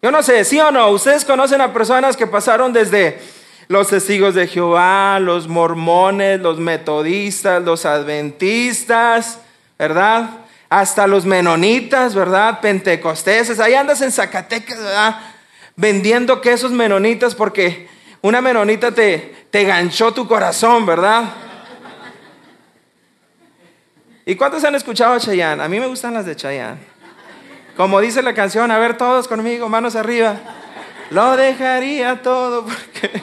Yo 0.02 0.12
no 0.12 0.24
sé, 0.24 0.46
sí 0.46 0.60
o 0.60 0.72
no, 0.72 0.90
ustedes 0.92 1.26
conocen 1.26 1.60
a 1.60 1.74
personas 1.74 2.16
que 2.16 2.26
pasaron 2.26 2.72
desde 2.72 3.20
los 3.68 3.90
testigos 3.90 4.34
de 4.34 4.48
Jehová, 4.48 5.20
los 5.20 5.50
mormones, 5.50 6.40
los 6.40 6.58
metodistas, 6.58 7.62
los 7.62 7.86
adventistas, 7.86 9.40
¿verdad? 9.78 10.30
Hasta 10.70 11.06
los 11.06 11.26
menonitas, 11.26 12.16
¿verdad? 12.16 12.62
Pentecosteses. 12.62 13.60
Ahí 13.60 13.74
andas 13.74 14.02
en 14.02 14.12
Zacatecas, 14.12 14.78
¿verdad? 14.78 15.20
Vendiendo 15.76 16.40
quesos 16.40 16.72
menonitas 16.72 17.36
porque 17.36 17.90
una 18.22 18.40
menonita 18.40 18.92
te, 18.92 19.48
te 19.52 19.66
ganchó 19.66 20.14
tu 20.14 20.28
corazón, 20.28 20.86
¿verdad? 20.86 21.26
¿Y 24.26 24.36
cuántos 24.36 24.64
han 24.64 24.76
escuchado 24.76 25.14
a 25.14 25.20
Chayanne? 25.20 25.62
A 25.62 25.68
mí 25.68 25.80
me 25.80 25.88
gustan 25.88 26.14
las 26.14 26.26
de 26.26 26.36
Chayanne. 26.36 26.99
Como 27.80 28.02
dice 28.02 28.22
la 28.22 28.34
canción, 28.34 28.72
a 28.72 28.78
ver 28.78 28.98
todos 28.98 29.26
conmigo, 29.30 29.70
manos 29.70 29.96
arriba. 29.96 30.36
Lo 31.12 31.38
dejaría 31.38 32.22
todo 32.22 32.66
porque 32.66 33.22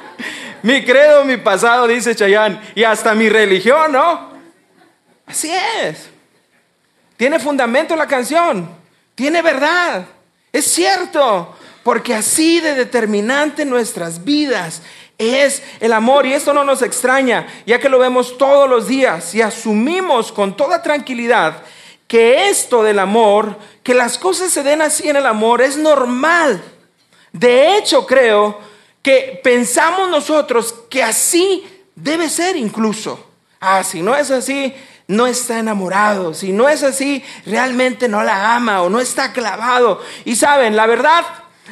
mi 0.62 0.82
credo, 0.86 1.22
mi 1.26 1.36
pasado, 1.36 1.86
dice 1.86 2.16
Chayanne, 2.16 2.58
y 2.74 2.82
hasta 2.82 3.14
mi 3.14 3.28
religión, 3.28 3.92
¿no? 3.92 4.30
Así 5.26 5.52
es. 5.82 6.08
Tiene 7.18 7.38
fundamento 7.38 7.94
la 7.94 8.06
canción, 8.06 8.70
tiene 9.14 9.42
verdad, 9.42 10.06
es 10.50 10.64
cierto, 10.64 11.54
porque 11.82 12.14
así 12.14 12.58
de 12.60 12.74
determinante 12.74 13.66
nuestras 13.66 14.24
vidas 14.24 14.80
es 15.18 15.62
el 15.78 15.92
amor 15.92 16.24
y 16.24 16.32
esto 16.32 16.54
no 16.54 16.64
nos 16.64 16.80
extraña, 16.80 17.46
ya 17.66 17.78
que 17.78 17.90
lo 17.90 17.98
vemos 17.98 18.38
todos 18.38 18.66
los 18.66 18.88
días 18.88 19.34
y 19.34 19.42
asumimos 19.42 20.32
con 20.32 20.56
toda 20.56 20.80
tranquilidad 20.80 21.62
que 22.10 22.48
esto 22.48 22.82
del 22.82 22.98
amor, 22.98 23.56
que 23.84 23.94
las 23.94 24.18
cosas 24.18 24.50
se 24.50 24.64
den 24.64 24.82
así 24.82 25.08
en 25.08 25.14
el 25.14 25.26
amor, 25.26 25.62
es 25.62 25.76
normal. 25.76 26.60
De 27.30 27.76
hecho, 27.76 28.04
creo 28.04 28.58
que 29.00 29.40
pensamos 29.44 30.10
nosotros 30.10 30.74
que 30.90 31.04
así 31.04 31.64
debe 31.94 32.28
ser 32.28 32.56
incluso. 32.56 33.24
Ah, 33.60 33.84
si 33.84 34.02
no 34.02 34.16
es 34.16 34.32
así, 34.32 34.74
no 35.06 35.28
está 35.28 35.60
enamorado. 35.60 36.34
Si 36.34 36.50
no 36.50 36.68
es 36.68 36.82
así, 36.82 37.22
realmente 37.46 38.08
no 38.08 38.24
la 38.24 38.56
ama 38.56 38.82
o 38.82 38.90
no 38.90 38.98
está 38.98 39.32
clavado. 39.32 40.00
Y 40.24 40.34
saben, 40.34 40.74
la 40.74 40.86
verdad, 40.86 41.24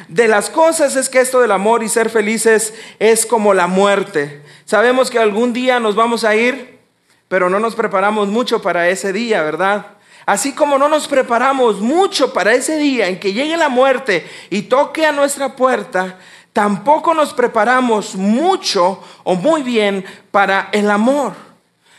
de 0.07 0.29
las 0.29 0.49
cosas 0.49 0.95
es 0.95 1.09
que 1.09 1.19
esto 1.19 1.41
del 1.41 1.51
amor 1.51 1.83
y 1.83 1.89
ser 1.89 2.09
felices 2.09 2.73
es 2.99 3.25
como 3.25 3.53
la 3.53 3.67
muerte. 3.67 4.41
Sabemos 4.63 5.09
que 5.09 5.19
algún 5.19 5.51
día 5.51 5.81
nos 5.81 5.95
vamos 5.95 6.23
a 6.23 6.33
ir, 6.33 6.79
pero 7.27 7.49
no 7.49 7.59
nos 7.59 7.75
preparamos 7.75 8.29
mucho 8.29 8.61
para 8.61 8.87
ese 8.87 9.11
día, 9.11 9.43
¿verdad? 9.43 9.98
Así 10.29 10.53
como 10.53 10.77
no 10.77 10.87
nos 10.87 11.07
preparamos 11.07 11.79
mucho 11.79 12.31
para 12.31 12.53
ese 12.53 12.77
día 12.77 13.07
en 13.07 13.19
que 13.19 13.33
llegue 13.33 13.57
la 13.57 13.67
muerte 13.67 14.29
y 14.51 14.61
toque 14.61 15.03
a 15.03 15.11
nuestra 15.11 15.55
puerta, 15.55 16.19
tampoco 16.53 17.15
nos 17.15 17.33
preparamos 17.33 18.13
mucho 18.13 19.03
o 19.23 19.33
muy 19.33 19.63
bien 19.63 20.05
para 20.29 20.69
el 20.71 20.91
amor. 20.91 21.33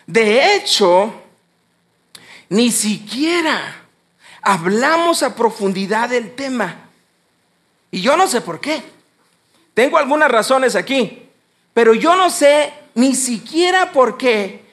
De 0.06 0.54
hecho, 0.54 1.12
ni 2.50 2.70
siquiera 2.70 3.82
hablamos 4.42 5.24
a 5.24 5.34
profundidad 5.34 6.08
del 6.08 6.32
tema. 6.36 6.88
Y 7.90 8.00
yo 8.00 8.16
no 8.16 8.28
sé 8.28 8.42
por 8.42 8.60
qué. 8.60 8.80
Tengo 9.74 9.98
algunas 9.98 10.30
razones 10.30 10.76
aquí, 10.76 11.28
pero 11.74 11.94
yo 11.94 12.14
no 12.14 12.30
sé 12.30 12.72
ni 12.94 13.16
siquiera 13.16 13.90
por 13.90 14.16
qué, 14.16 14.64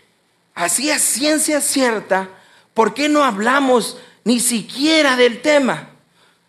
así 0.53 0.91
es 0.91 1.01
ciencia 1.01 1.59
cierta, 1.59 2.29
por 2.77 2.93
qué 2.93 3.09
no 3.09 3.23
hablamos 3.23 3.97
ni 4.23 4.39
siquiera 4.39 5.15
del 5.15 5.41
tema. 5.41 5.89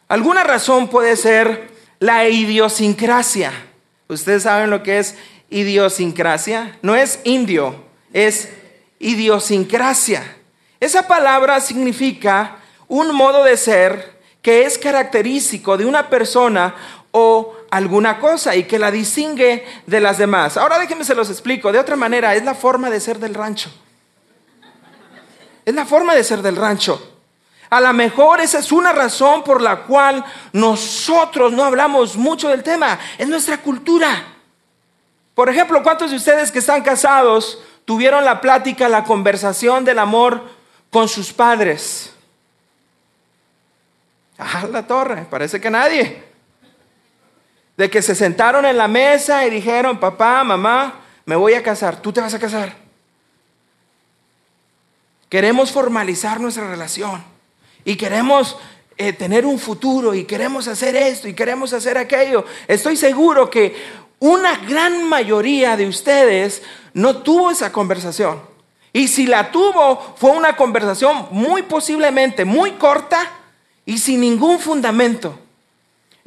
Alguna 0.08 0.44
razón 0.44 0.88
puede 0.88 1.16
ser 1.16 1.70
la 2.00 2.28
idiosincrasia. 2.28 3.50
Ustedes 4.08 4.42
saben 4.42 4.68
lo 4.68 4.82
que 4.82 4.98
es 4.98 5.14
idiosincrasia. 5.48 6.76
No 6.82 6.94
es 6.94 7.20
indio, 7.24 7.82
es 8.12 8.50
idiosincrasia. 8.98 10.36
Esa 10.80 11.08
palabra 11.08 11.62
significa 11.62 12.58
un 12.88 13.14
modo 13.14 13.42
de 13.42 13.56
ser 13.56 14.18
que 14.42 14.66
es 14.66 14.76
característico 14.76 15.78
de 15.78 15.86
una 15.86 16.10
persona 16.10 16.74
o 17.10 17.56
alguna 17.70 18.18
cosa 18.18 18.54
y 18.54 18.64
que 18.64 18.78
la 18.78 18.90
distingue 18.90 19.64
de 19.86 20.00
las 20.00 20.18
demás. 20.18 20.58
Ahora 20.58 20.78
déjenme 20.78 21.06
se 21.06 21.14
los 21.14 21.30
explico. 21.30 21.72
De 21.72 21.78
otra 21.78 21.96
manera, 21.96 22.34
es 22.34 22.44
la 22.44 22.54
forma 22.54 22.90
de 22.90 23.00
ser 23.00 23.18
del 23.18 23.32
rancho. 23.32 23.70
Es 25.68 25.74
la 25.74 25.84
forma 25.84 26.14
de 26.14 26.24
ser 26.24 26.40
del 26.40 26.56
rancho. 26.56 27.18
A 27.68 27.78
lo 27.78 27.92
mejor 27.92 28.40
esa 28.40 28.58
es 28.58 28.72
una 28.72 28.90
razón 28.90 29.44
por 29.44 29.60
la 29.60 29.82
cual 29.82 30.24
nosotros 30.54 31.52
no 31.52 31.62
hablamos 31.62 32.16
mucho 32.16 32.48
del 32.48 32.62
tema. 32.62 32.98
Es 33.18 33.28
nuestra 33.28 33.58
cultura. 33.58 34.28
Por 35.34 35.50
ejemplo, 35.50 35.82
¿cuántos 35.82 36.10
de 36.10 36.16
ustedes 36.16 36.50
que 36.50 36.60
están 36.60 36.82
casados 36.82 37.62
tuvieron 37.84 38.24
la 38.24 38.40
plática, 38.40 38.88
la 38.88 39.04
conversación 39.04 39.84
del 39.84 39.98
amor 39.98 40.42
con 40.88 41.06
sus 41.06 41.34
padres? 41.34 42.14
Ah, 44.38 44.64
la 44.72 44.86
torre, 44.86 45.26
parece 45.28 45.60
que 45.60 45.68
nadie. 45.68 46.24
De 47.76 47.90
que 47.90 48.00
se 48.00 48.14
sentaron 48.14 48.64
en 48.64 48.78
la 48.78 48.88
mesa 48.88 49.44
y 49.44 49.50
dijeron, 49.50 50.00
papá, 50.00 50.42
mamá, 50.44 50.94
me 51.26 51.36
voy 51.36 51.52
a 51.52 51.62
casar, 51.62 52.00
tú 52.00 52.10
te 52.10 52.22
vas 52.22 52.32
a 52.32 52.38
casar. 52.38 52.87
Queremos 55.28 55.72
formalizar 55.72 56.40
nuestra 56.40 56.68
relación 56.68 57.22
y 57.84 57.96
queremos 57.96 58.56
eh, 58.96 59.12
tener 59.12 59.44
un 59.44 59.58
futuro 59.58 60.14
y 60.14 60.24
queremos 60.24 60.68
hacer 60.68 60.96
esto 60.96 61.28
y 61.28 61.34
queremos 61.34 61.72
hacer 61.72 61.98
aquello. 61.98 62.44
Estoy 62.66 62.96
seguro 62.96 63.50
que 63.50 63.76
una 64.18 64.56
gran 64.56 65.08
mayoría 65.08 65.76
de 65.76 65.86
ustedes 65.86 66.62
no 66.94 67.18
tuvo 67.18 67.50
esa 67.50 67.70
conversación. 67.72 68.40
Y 68.92 69.08
si 69.08 69.26
la 69.26 69.52
tuvo, 69.52 70.14
fue 70.16 70.30
una 70.30 70.56
conversación 70.56 71.28
muy 71.30 71.62
posiblemente 71.62 72.44
muy 72.44 72.72
corta 72.72 73.30
y 73.84 73.98
sin 73.98 74.20
ningún 74.20 74.58
fundamento. 74.58 75.38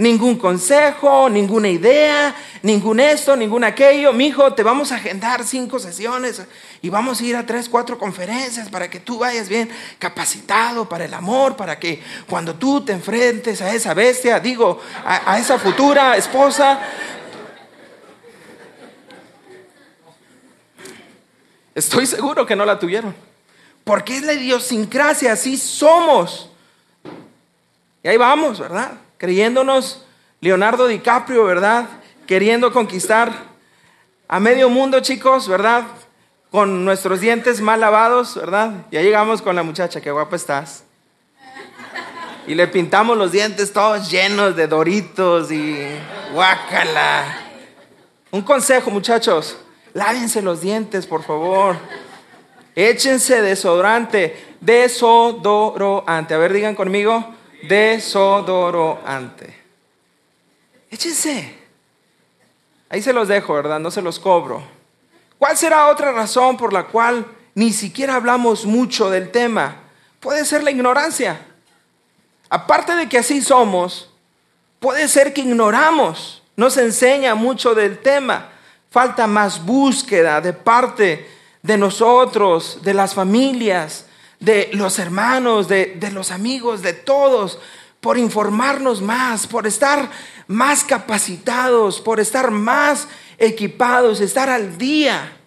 Ningún 0.01 0.35
consejo, 0.35 1.29
ninguna 1.29 1.69
idea, 1.69 2.35
ningún 2.63 2.99
esto, 2.99 3.35
ningún 3.35 3.63
aquello. 3.63 4.11
Mi 4.13 4.25
hijo, 4.29 4.51
te 4.51 4.63
vamos 4.63 4.91
a 4.91 4.95
agendar 4.95 5.43
cinco 5.43 5.77
sesiones 5.77 6.41
y 6.81 6.89
vamos 6.89 7.21
a 7.21 7.23
ir 7.23 7.35
a 7.35 7.45
tres, 7.45 7.69
cuatro 7.69 7.99
conferencias 7.99 8.67
para 8.69 8.89
que 8.89 8.99
tú 8.99 9.19
vayas 9.19 9.47
bien 9.47 9.69
capacitado 9.99 10.89
para 10.89 11.05
el 11.05 11.13
amor, 11.13 11.55
para 11.55 11.77
que 11.77 12.01
cuando 12.27 12.55
tú 12.55 12.83
te 12.83 12.93
enfrentes 12.93 13.61
a 13.61 13.75
esa 13.75 13.93
bestia, 13.93 14.39
digo, 14.39 14.81
a, 15.05 15.33
a 15.33 15.37
esa 15.37 15.59
futura 15.59 16.17
esposa, 16.17 16.79
estoy 21.75 22.07
seguro 22.07 22.43
que 22.43 22.55
no 22.55 22.65
la 22.65 22.79
tuvieron. 22.79 23.13
Porque 23.83 24.17
es 24.17 24.23
la 24.23 24.33
idiosincrasia, 24.33 25.33
así 25.33 25.57
somos. 25.57 26.49
Y 28.01 28.07
ahí 28.07 28.17
vamos, 28.17 28.59
¿verdad? 28.59 28.93
Creyéndonos 29.21 30.03
Leonardo 30.39 30.87
DiCaprio, 30.87 31.43
¿verdad? 31.43 31.87
Queriendo 32.25 32.73
conquistar 32.73 33.31
a 34.27 34.39
medio 34.39 34.67
mundo, 34.67 34.99
chicos, 35.01 35.47
¿verdad? 35.47 35.83
Con 36.49 36.83
nuestros 36.85 37.19
dientes 37.19 37.61
mal 37.61 37.81
lavados, 37.81 38.33
¿verdad? 38.33 38.87
Ya 38.89 39.03
llegamos 39.03 39.43
con 39.43 39.55
la 39.55 39.61
muchacha, 39.61 40.01
qué 40.01 40.09
guapa 40.09 40.35
estás. 40.35 40.85
Y 42.47 42.55
le 42.55 42.67
pintamos 42.67 43.15
los 43.15 43.31
dientes 43.31 43.71
todos 43.71 44.09
llenos 44.09 44.55
de 44.55 44.65
doritos 44.65 45.51
y 45.51 45.77
guácala. 46.33 47.25
Un 48.31 48.41
consejo, 48.41 48.89
muchachos, 48.89 49.55
lávense 49.93 50.41
los 50.41 50.61
dientes, 50.61 51.05
por 51.05 51.21
favor. 51.21 51.75
Échense 52.73 53.43
desodorante, 53.43 54.55
desodorante. 54.61 56.33
A 56.33 56.37
ver, 56.39 56.53
digan 56.53 56.73
conmigo, 56.73 57.35
desodorante. 57.67 59.55
Échense. 60.89 61.57
Ahí 62.89 63.01
se 63.01 63.13
los 63.13 63.27
dejo, 63.27 63.53
¿verdad? 63.53 63.79
No 63.79 63.89
se 63.89 64.01
los 64.01 64.19
cobro. 64.19 64.61
¿Cuál 65.37 65.57
será 65.57 65.87
otra 65.87 66.11
razón 66.11 66.57
por 66.57 66.73
la 66.73 66.87
cual 66.87 67.25
ni 67.55 67.71
siquiera 67.71 68.15
hablamos 68.15 68.65
mucho 68.65 69.09
del 69.09 69.31
tema? 69.31 69.77
Puede 70.19 70.45
ser 70.45 70.63
la 70.63 70.71
ignorancia. 70.71 71.39
Aparte 72.49 72.95
de 72.95 73.07
que 73.07 73.17
así 73.17 73.41
somos, 73.41 74.09
puede 74.79 75.07
ser 75.07 75.33
que 75.33 75.41
ignoramos. 75.41 76.43
No 76.57 76.69
se 76.69 76.81
enseña 76.81 77.33
mucho 77.33 77.73
del 77.73 77.99
tema. 77.99 78.49
Falta 78.89 79.25
más 79.25 79.65
búsqueda 79.65 80.41
de 80.41 80.51
parte 80.51 81.29
de 81.61 81.77
nosotros, 81.77 82.79
de 82.81 82.93
las 82.93 83.13
familias, 83.13 84.05
de 84.41 84.71
los 84.73 84.99
hermanos, 84.99 85.67
de, 85.67 85.97
los 86.11 86.31
amigos, 86.31 86.81
de 86.81 86.93
todos, 86.93 87.59
por 88.01 88.17
informarnos 88.17 89.01
más, 89.01 89.45
por 89.47 89.67
estar 89.67 90.09
más 90.47 90.83
capacitados, 90.83 92.01
por 92.01 92.19
estar 92.19 92.49
más 92.51 93.07
equipados, 93.37 94.19
estar 94.19 94.49
al 94.49 94.77
día. 94.77 95.37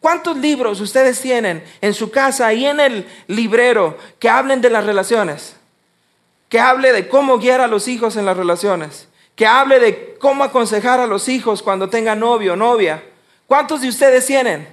¿Cuántos 0.00 0.36
libros 0.36 0.80
ustedes 0.80 1.20
tienen 1.20 1.64
en 1.80 1.94
su 1.94 2.10
casa 2.10 2.52
y 2.52 2.64
en 2.64 2.78
el 2.78 3.08
librero 3.26 3.98
que 4.20 4.28
hablen 4.28 4.60
de 4.60 4.70
las 4.70 4.86
relaciones? 4.86 5.56
Que 6.48 6.60
hable 6.60 6.92
de 6.92 7.08
cómo 7.08 7.38
guiar 7.38 7.60
a 7.60 7.66
los 7.66 7.88
hijos 7.88 8.16
en 8.16 8.24
las 8.24 8.36
relaciones. 8.36 9.08
Que 9.34 9.48
hable 9.48 9.80
de 9.80 10.16
cómo 10.20 10.44
aconsejar 10.44 11.00
a 11.00 11.08
los 11.08 11.28
hijos 11.28 11.60
cuando 11.60 11.90
tengan 11.90 12.20
novio 12.20 12.52
o 12.52 12.56
novia. 12.56 13.02
¿Cuántos 13.48 13.80
de 13.80 13.88
ustedes 13.88 14.26
tienen? 14.26 14.68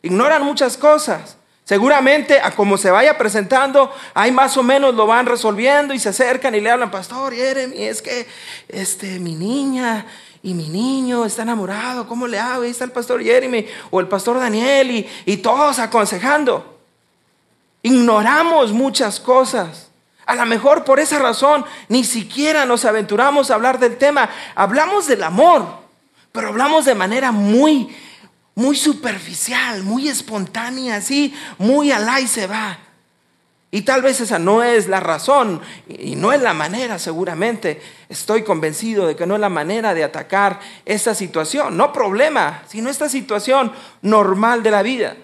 Ignoran 0.00 0.42
muchas 0.42 0.78
cosas. 0.78 1.37
Seguramente 1.68 2.40
a 2.40 2.52
como 2.52 2.78
se 2.78 2.90
vaya 2.90 3.18
presentando, 3.18 3.92
ahí 4.14 4.32
más 4.32 4.56
o 4.56 4.62
menos 4.62 4.94
lo 4.94 5.06
van 5.06 5.26
resolviendo 5.26 5.92
y 5.92 5.98
se 5.98 6.08
acercan 6.08 6.54
y 6.54 6.62
le 6.62 6.70
hablan, 6.70 6.90
pastor 6.90 7.34
Jeremy, 7.34 7.84
es 7.84 8.00
que 8.00 8.26
este, 8.68 9.18
mi 9.18 9.34
niña 9.34 10.06
y 10.42 10.54
mi 10.54 10.70
niño 10.70 11.26
está 11.26 11.42
enamorado, 11.42 12.08
¿cómo 12.08 12.26
le 12.26 12.38
hago? 12.38 12.62
Ahí 12.62 12.70
está 12.70 12.84
el 12.84 12.90
pastor 12.90 13.22
Jeremy 13.22 13.66
o 13.90 14.00
el 14.00 14.08
pastor 14.08 14.40
Daniel 14.40 14.90
y, 14.90 15.06
y 15.26 15.36
todos 15.36 15.78
aconsejando. 15.78 16.78
Ignoramos 17.82 18.72
muchas 18.72 19.20
cosas. 19.20 19.90
A 20.24 20.36
lo 20.36 20.46
mejor 20.46 20.84
por 20.84 20.98
esa 20.98 21.18
razón 21.18 21.66
ni 21.88 22.02
siquiera 22.02 22.64
nos 22.64 22.86
aventuramos 22.86 23.50
a 23.50 23.56
hablar 23.56 23.78
del 23.78 23.98
tema. 23.98 24.30
Hablamos 24.54 25.06
del 25.06 25.22
amor, 25.22 25.66
pero 26.32 26.48
hablamos 26.48 26.86
de 26.86 26.94
manera 26.94 27.30
muy 27.30 27.94
muy 28.58 28.74
superficial, 28.74 29.84
muy 29.84 30.08
espontánea, 30.08 30.96
así, 30.96 31.32
muy 31.58 31.92
alá 31.92 32.18
y 32.20 32.26
se 32.26 32.48
va. 32.48 32.76
Y 33.70 33.82
tal 33.82 34.02
vez 34.02 34.20
esa 34.20 34.40
no 34.40 34.64
es 34.64 34.88
la 34.88 34.98
razón 34.98 35.60
y 35.86 36.16
no 36.16 36.32
es 36.32 36.42
la 36.42 36.54
manera, 36.54 36.98
seguramente. 36.98 37.80
Estoy 38.08 38.42
convencido 38.42 39.06
de 39.06 39.14
que 39.14 39.26
no 39.26 39.36
es 39.36 39.40
la 39.40 39.48
manera 39.48 39.94
de 39.94 40.02
atacar 40.02 40.58
esta 40.84 41.14
situación, 41.14 41.76
no 41.76 41.92
problema, 41.92 42.64
sino 42.66 42.90
esta 42.90 43.08
situación 43.08 43.70
normal 44.02 44.64
de 44.64 44.72
la 44.72 44.82
vida. 44.82 45.14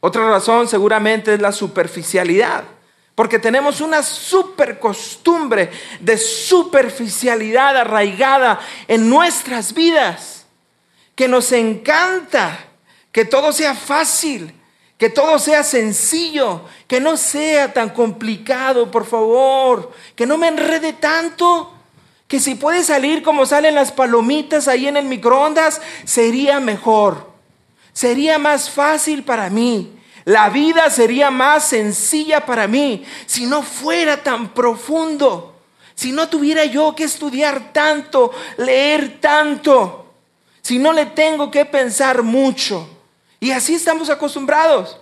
Otra 0.00 0.26
razón 0.30 0.66
seguramente 0.66 1.34
es 1.34 1.42
la 1.42 1.52
superficialidad, 1.52 2.64
porque 3.14 3.38
tenemos 3.38 3.82
una 3.82 4.02
super 4.02 4.78
costumbre 4.78 5.70
de 6.00 6.16
superficialidad 6.16 7.76
arraigada 7.76 8.60
en 8.88 9.10
nuestras 9.10 9.74
vidas 9.74 10.41
que 11.14 11.28
nos 11.28 11.52
encanta 11.52 12.58
que 13.10 13.24
todo 13.24 13.52
sea 13.52 13.74
fácil, 13.74 14.52
que 14.96 15.10
todo 15.10 15.38
sea 15.38 15.62
sencillo, 15.62 16.62
que 16.86 17.00
no 17.00 17.16
sea 17.16 17.72
tan 17.72 17.90
complicado, 17.90 18.90
por 18.90 19.04
favor, 19.04 19.92
que 20.16 20.26
no 20.26 20.38
me 20.38 20.48
enrede 20.48 20.94
tanto, 20.94 21.72
que 22.26 22.40
si 22.40 22.54
puede 22.54 22.82
salir 22.82 23.22
como 23.22 23.44
salen 23.44 23.74
las 23.74 23.92
palomitas 23.92 24.68
ahí 24.68 24.86
en 24.86 24.96
el 24.96 25.04
microondas, 25.04 25.82
sería 26.04 26.60
mejor, 26.60 27.30
sería 27.92 28.38
más 28.38 28.70
fácil 28.70 29.22
para 29.22 29.50
mí. 29.50 29.98
La 30.24 30.50
vida 30.50 30.88
sería 30.88 31.32
más 31.32 31.68
sencilla 31.68 32.46
para 32.46 32.68
mí 32.68 33.04
si 33.26 33.44
no 33.44 33.62
fuera 33.62 34.22
tan 34.22 34.54
profundo, 34.54 35.56
si 35.96 36.12
no 36.12 36.28
tuviera 36.28 36.64
yo 36.64 36.94
que 36.94 37.04
estudiar 37.04 37.72
tanto, 37.72 38.30
leer 38.56 39.20
tanto 39.20 40.01
si 40.62 40.78
no 40.78 40.92
le 40.92 41.06
tengo 41.06 41.50
que 41.50 41.64
pensar 41.64 42.22
mucho. 42.22 42.88
Y 43.40 43.50
así 43.50 43.74
estamos 43.74 44.08
acostumbrados. 44.08 44.96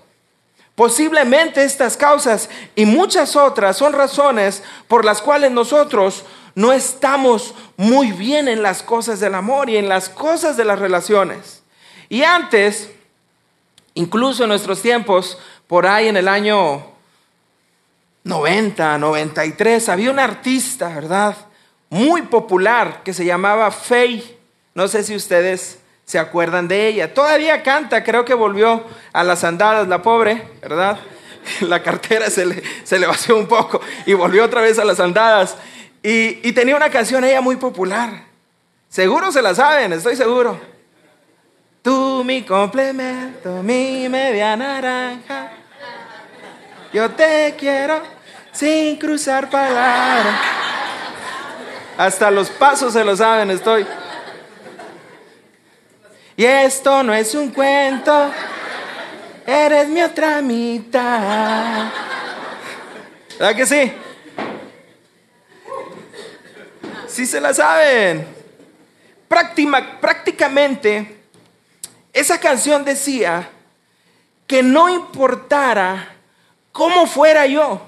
Posiblemente 0.75 1.62
estas 1.62 1.97
causas 1.97 2.49
y 2.75 2.87
muchas 2.87 3.37
otras 3.37 3.76
son 3.76 3.93
razones 3.93 4.62
por 4.88 5.05
las 5.05 5.21
cuales 5.21 5.50
nosotros 5.50 6.25
no 6.55 6.73
estamos 6.73 7.55
muy 7.76 8.12
bien 8.12 8.49
en 8.49 8.62
las 8.62 8.83
cosas 8.83 9.21
del 9.21 9.35
amor 9.35 9.69
y 9.69 9.76
en 9.76 9.88
las 9.88 10.09
cosas 10.09 10.57
de 10.57 10.64
las 10.64 10.79
relaciones. 10.79 11.62
Y 12.09 12.23
antes, 12.23 12.90
incluso 13.93 14.45
en 14.45 14.49
nuestros 14.49 14.81
tiempos, 14.81 15.38
por 15.67 15.87
ahí 15.87 16.09
en 16.09 16.17
el 16.17 16.29
año 16.29 16.83
90, 18.25 18.96
93, 18.96 19.88
había 19.90 20.11
un 20.11 20.18
artista, 20.18 20.88
¿verdad? 20.88 21.37
Muy 21.90 22.23
popular 22.23 23.03
que 23.03 23.12
se 23.12 23.27
llamaba 23.27 23.70
Faye 23.70 24.39
no 24.74 24.88
sé 24.88 25.02
si 25.02 25.16
ustedes 25.16 25.78
se 26.04 26.18
acuerdan 26.18 26.68
de 26.68 26.88
ella. 26.88 27.14
Todavía 27.14 27.62
canta, 27.62 28.02
creo 28.02 28.24
que 28.24 28.35
volvió 28.35 28.85
a 29.12 29.24
las 29.24 29.44
andadas, 29.44 29.88
la 29.88 30.02
pobre, 30.02 30.42
¿verdad? 30.61 30.98
La 31.61 31.83
cartera 31.83 32.28
se 32.28 32.44
le, 32.44 32.62
se 32.85 32.98
le 32.98 33.06
vació 33.06 33.35
un 33.35 33.46
poco 33.46 33.80
y 34.04 34.12
volvió 34.12 34.44
otra 34.44 34.61
vez 34.61 34.78
a 34.78 34.85
las 34.85 35.00
andadas. 35.00 35.56
Y, 36.02 36.46
y 36.46 36.52
tenía 36.52 36.76
una 36.76 36.90
canción 36.90 37.24
ella 37.24 37.40
muy 37.40 37.56
popular. 37.56 38.24
Seguro 38.90 39.33
se 39.33 39.40
la 39.40 39.54
saben, 39.54 39.92
estoy 39.92 40.16
seguro. 40.16 40.61
Tú 41.83 42.22
mi 42.24 42.42
complemento, 42.42 43.62
mi 43.62 44.06
media 44.09 44.54
naranja. 44.54 45.52
Yo 46.92 47.09
te 47.11 47.54
quiero 47.56 48.02
sin 48.52 48.98
cruzar 48.98 49.48
palabras. 49.48 50.35
Hasta 51.96 52.30
los 52.30 52.50
pasos 52.50 52.92
se 52.92 53.04
lo 53.04 53.16
saben, 53.16 53.50
estoy. 53.50 53.87
Y 56.40 56.46
esto 56.46 57.03
no 57.03 57.12
es 57.12 57.35
un 57.35 57.50
cuento, 57.50 58.33
eres 59.46 59.88
mi 59.90 60.00
otra 60.00 60.40
mitad. 60.40 61.90
¿Verdad 63.38 63.55
que 63.55 63.66
sí? 63.66 63.92
Sí 67.07 67.26
se 67.26 67.42
la 67.42 67.53
saben. 67.53 68.26
prácticamente, 69.29 71.24
esa 72.11 72.40
canción 72.40 72.87
decía 72.87 73.50
que 74.46 74.62
no 74.62 74.88
importara 74.88 76.14
cómo 76.72 77.07
fuera 77.07 77.44
yo, 77.44 77.83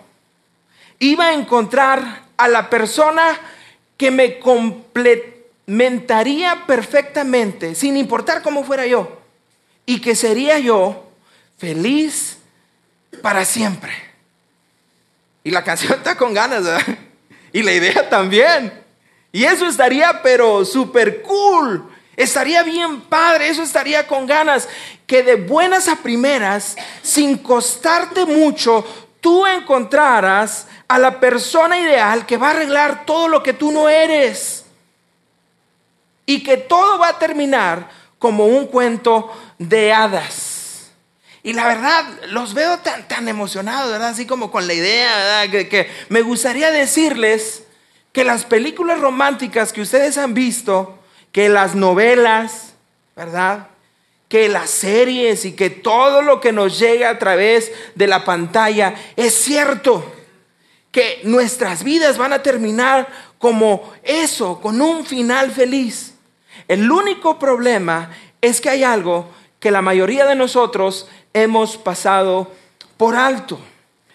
iba 0.99 1.29
a 1.29 1.33
encontrar 1.33 2.25
a 2.37 2.49
la 2.49 2.69
persona 2.69 3.35
que 3.97 4.11
me 4.11 4.39
completara 4.39 5.42
mentaría 5.67 6.65
perfectamente, 6.67 7.75
sin 7.75 7.97
importar 7.97 8.43
cómo 8.43 8.65
fuera 8.65 8.87
yo, 8.87 9.21
y 9.87 10.01
que 10.01 10.15
sería 10.15 10.59
yo 10.59 11.09
feliz 11.59 12.39
para 13.21 13.45
siempre. 13.45 13.93
Y 15.45 15.51
la 15.51 15.65
canción 15.65 15.93
está 15.97 16.17
con 16.17 16.35
ganas. 16.35 16.65
Y 17.53 17.63
la 17.63 17.73
idea 17.73 18.09
también. 18.09 18.73
Y 19.31 19.45
eso 19.45 19.67
estaría, 19.67 20.23
pero 20.23 20.65
súper 20.65 21.23
cool. 21.23 21.89
Estaría 22.17 22.63
bien 22.63 23.01
padre, 23.03 23.49
eso 23.49 23.63
estaría 23.63 24.07
con 24.07 24.27
ganas. 24.27 24.69
Que 25.07 25.23
de 25.23 25.37
buenas 25.37 25.89
a 25.89 25.97
primeras, 25.97 26.77
sin 27.03 27.39
costarte 27.39 28.25
mucho, 28.25 28.85
tú 29.21 29.47
encontraras 29.47 30.67
a 30.89 30.99
la 30.99 31.21
persona 31.21 31.79
ideal 31.79 32.27
que 32.27 32.37
va 32.37 32.49
a 32.49 32.51
arreglar 32.51 33.05
todo 33.07 33.29
lo 33.29 33.43
que 33.43 33.53
tú 33.53 33.73
no 33.73 33.89
eres 33.89 34.62
y 36.27 36.43
que 36.43 36.57
todo 36.57 36.99
va 36.99 37.09
a 37.09 37.19
terminar 37.19 37.91
como 38.19 38.47
un 38.47 38.67
cuento 38.67 39.31
de 39.59 39.93
hadas. 39.93 40.93
Y 41.43 41.55
la 41.55 41.67
verdad, 41.67 42.05
los 42.29 42.55
veo 42.55 42.79
tan, 42.79 43.09
tan 43.09 43.29
emocionados, 43.29 43.91
¿verdad? 43.91 44.11
Así 44.11 44.27
como 44.27 44.53
con 44.53 44.67
la 44.69 44.75
idea, 44.75 45.17
¿verdad? 45.17 45.51
Que, 45.51 45.69
que 45.69 45.91
me 46.09 46.23
gustaría 46.23 46.71
decirles 46.71 47.65
que 48.13 48.25
las 48.25 48.45
películas 48.45 49.01
románticas 49.01 49.73
que 49.73 49.81
ustedes 49.81 50.19
han 50.19 50.35
visto, 50.35 50.99
que 51.33 51.49
las 51.49 51.75
novelas, 51.75 52.75
¿verdad? 53.17 53.69
Que 54.29 54.49
las 54.49 54.71
series 54.71 55.45
y 55.45 55.53
que 55.53 55.71
todo 55.71 56.23
lo 56.23 56.41
que 56.41 56.53
nos 56.53 56.79
llega 56.79 57.11
a 57.11 57.19
través 57.19 57.73
de 57.97 58.07
la 58.07 58.25
pantalla 58.25 58.95
es 59.17 59.35
cierto. 59.35 60.13
Que 60.93 61.23
nuestras 61.25 61.83
vidas 61.83 62.19
van 62.19 62.35
a 62.35 62.43
terminar 62.43 63.09
como 63.39 63.93
eso, 64.05 64.61
con 64.61 64.81
un 64.81 65.05
final 65.05 65.51
feliz. 65.51 66.12
El 66.69 66.91
único 66.91 67.39
problema 67.39 68.11
es 68.41 68.61
que 68.61 68.71
hay 68.71 68.85
algo 68.85 69.29
que 69.61 69.71
la 69.71 69.83
mayoría 69.83 70.27
de 70.27 70.35
nosotros 70.35 71.09
hemos 71.33 71.77
pasado 71.77 72.51
por 72.97 73.15
alto. 73.17 73.59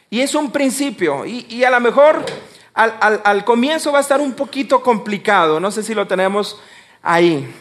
Y 0.10 0.22
es 0.22 0.36
un 0.36 0.52
principio. 0.52 1.26
Y, 1.26 1.64
a 1.64 1.70
lo 1.70 1.80
mejor 1.80 2.26
al, 2.74 3.22
al 3.24 3.46
comienzo 3.46 3.92
va 3.92 4.00
a 4.00 4.02
estar 4.02 4.22
un 4.22 4.34
poquito 4.34 4.82
complicado. 4.82 5.60
No 5.60 5.72
sé 5.72 5.84
si 5.84 5.94
lo 5.94 6.08
tenemos 6.08 6.60
ahí. 7.02 7.54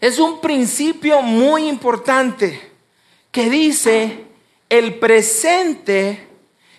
Es 0.00 0.18
un 0.18 0.40
principio 0.40 1.22
muy 1.22 1.68
importante 1.68 2.70
que 3.32 3.50
dice, 3.50 4.24
el 4.68 4.94
presente 4.98 6.28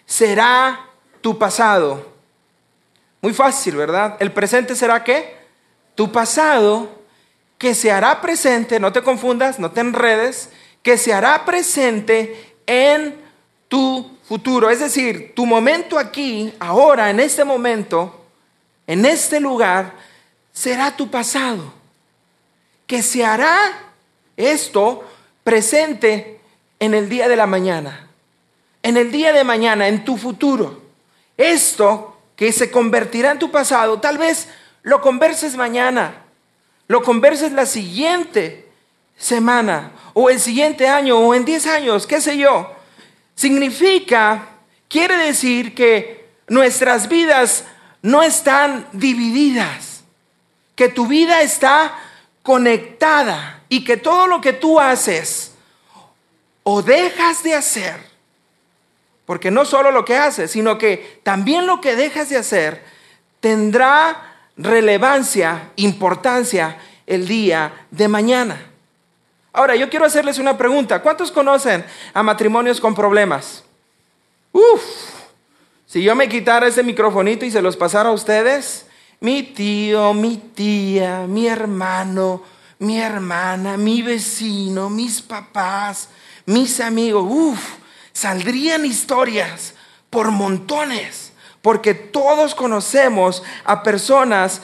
será 0.06 0.88
tu 1.22 1.38
pasado. 1.38 2.14
Muy 3.22 3.34
fácil, 3.34 3.76
¿verdad? 3.76 4.16
El 4.20 4.32
presente 4.32 4.76
será 4.76 5.04
qué? 5.04 5.39
Tu 6.00 6.14
pasado 6.14 6.88
que 7.58 7.76
se 7.76 7.92
hará 7.92 8.22
presente, 8.22 8.80
no 8.80 8.94
te 8.94 9.02
confundas, 9.02 9.60
no 9.60 9.72
te 9.72 9.82
enredes, 9.82 10.50
que 10.82 10.98
se 10.98 11.12
hará 11.12 11.44
presente 11.44 12.56
en 12.66 13.20
tu 13.68 14.10
futuro. 14.24 14.70
Es 14.70 14.80
decir, 14.80 15.34
tu 15.36 15.46
momento 15.46 16.00
aquí, 16.00 16.54
ahora, 16.58 17.10
en 17.10 17.20
este 17.20 17.44
momento, 17.44 18.24
en 18.88 19.04
este 19.04 19.42
lugar, 19.42 19.92
será 20.54 20.96
tu 20.96 21.12
pasado. 21.12 21.74
Que 22.88 23.04
se 23.04 23.26
hará 23.26 23.58
esto 24.38 25.04
presente 25.44 26.40
en 26.80 26.94
el 26.94 27.10
día 27.10 27.28
de 27.28 27.36
la 27.36 27.46
mañana, 27.46 28.08
en 28.84 28.96
el 28.96 29.12
día 29.12 29.34
de 29.34 29.44
mañana, 29.44 29.90
en 29.90 30.06
tu 30.06 30.16
futuro. 30.16 30.82
Esto 31.36 32.18
que 32.38 32.54
se 32.54 32.72
convertirá 32.72 33.32
en 33.32 33.40
tu 33.40 33.52
pasado, 33.52 34.00
tal 34.00 34.18
vez 34.18 34.48
lo 34.84 35.02
converses 35.02 35.56
mañana, 35.56 36.24
lo 36.88 37.02
converses 37.04 37.52
la 37.52 37.66
siguiente 37.66 38.68
semana, 39.18 39.92
o 40.14 40.30
el 40.30 40.40
siguiente 40.40 40.88
año, 40.88 41.20
o 41.20 41.36
en 41.36 41.46
10 41.46 41.68
años, 41.68 42.08
qué 42.08 42.22
sé 42.22 42.38
yo. 42.38 42.74
Significa, 43.36 44.48
quiere 44.88 45.18
decir 45.18 45.76
que 45.76 46.30
nuestras 46.48 47.08
vidas 47.08 47.66
no 48.02 48.24
están 48.24 48.88
divididas, 48.92 50.04
que 50.76 50.90
tu 50.90 51.08
vida 51.08 51.42
está 51.42 51.98
conectada 52.42 53.62
y 53.70 53.84
que 53.84 53.98
todo 53.98 54.28
lo 54.28 54.42
que 54.42 54.54
tú 54.54 54.80
haces 54.80 55.52
o 56.64 56.82
dejas 56.82 57.44
de 57.44 57.56
hacer, 57.56 57.98
porque 59.26 59.52
no 59.52 59.66
solo 59.66 59.92
lo 59.92 60.06
que 60.06 60.18
haces, 60.18 60.52
sino 60.52 60.78
que 60.78 61.20
también 61.24 61.68
lo 61.68 61.82
que 61.82 61.96
dejas 61.96 62.30
de 62.30 62.38
hacer 62.38 62.84
tendrá 63.40 64.29
relevancia, 64.60 65.72
importancia 65.78 66.78
el 67.08 67.28
día 67.28 67.88
de 67.90 68.08
mañana. 68.08 68.62
Ahora, 69.54 69.76
yo 69.76 69.90
quiero 69.90 70.06
hacerles 70.06 70.38
una 70.38 70.58
pregunta. 70.58 71.02
¿Cuántos 71.02 71.32
conocen 71.32 71.84
a 72.14 72.22
matrimonios 72.22 72.80
con 72.80 72.94
problemas? 72.94 73.64
Uf, 74.52 74.84
si 75.86 76.04
yo 76.04 76.14
me 76.14 76.30
quitara 76.30 76.68
ese 76.68 76.84
microfonito 76.84 77.46
y 77.46 77.52
se 77.52 77.62
los 77.62 77.76
pasara 77.76 78.10
a 78.10 78.14
ustedes, 78.14 78.86
mi 79.22 79.44
tío, 79.44 80.14
mi 80.14 80.38
tía, 80.38 81.26
mi 81.28 81.48
hermano, 81.48 82.44
mi 82.80 83.00
hermana, 83.00 83.76
mi 83.78 84.02
vecino, 84.02 84.90
mis 84.90 85.22
papás, 85.22 86.10
mis 86.46 86.80
amigos, 86.80 87.26
uff, 87.28 87.60
saldrían 88.12 88.86
historias 88.86 89.74
por 90.10 90.32
montones, 90.32 91.29
porque 91.62 91.94
todos 91.94 92.56
conocemos 92.56 93.44
a 93.66 93.84
personas 93.84 94.62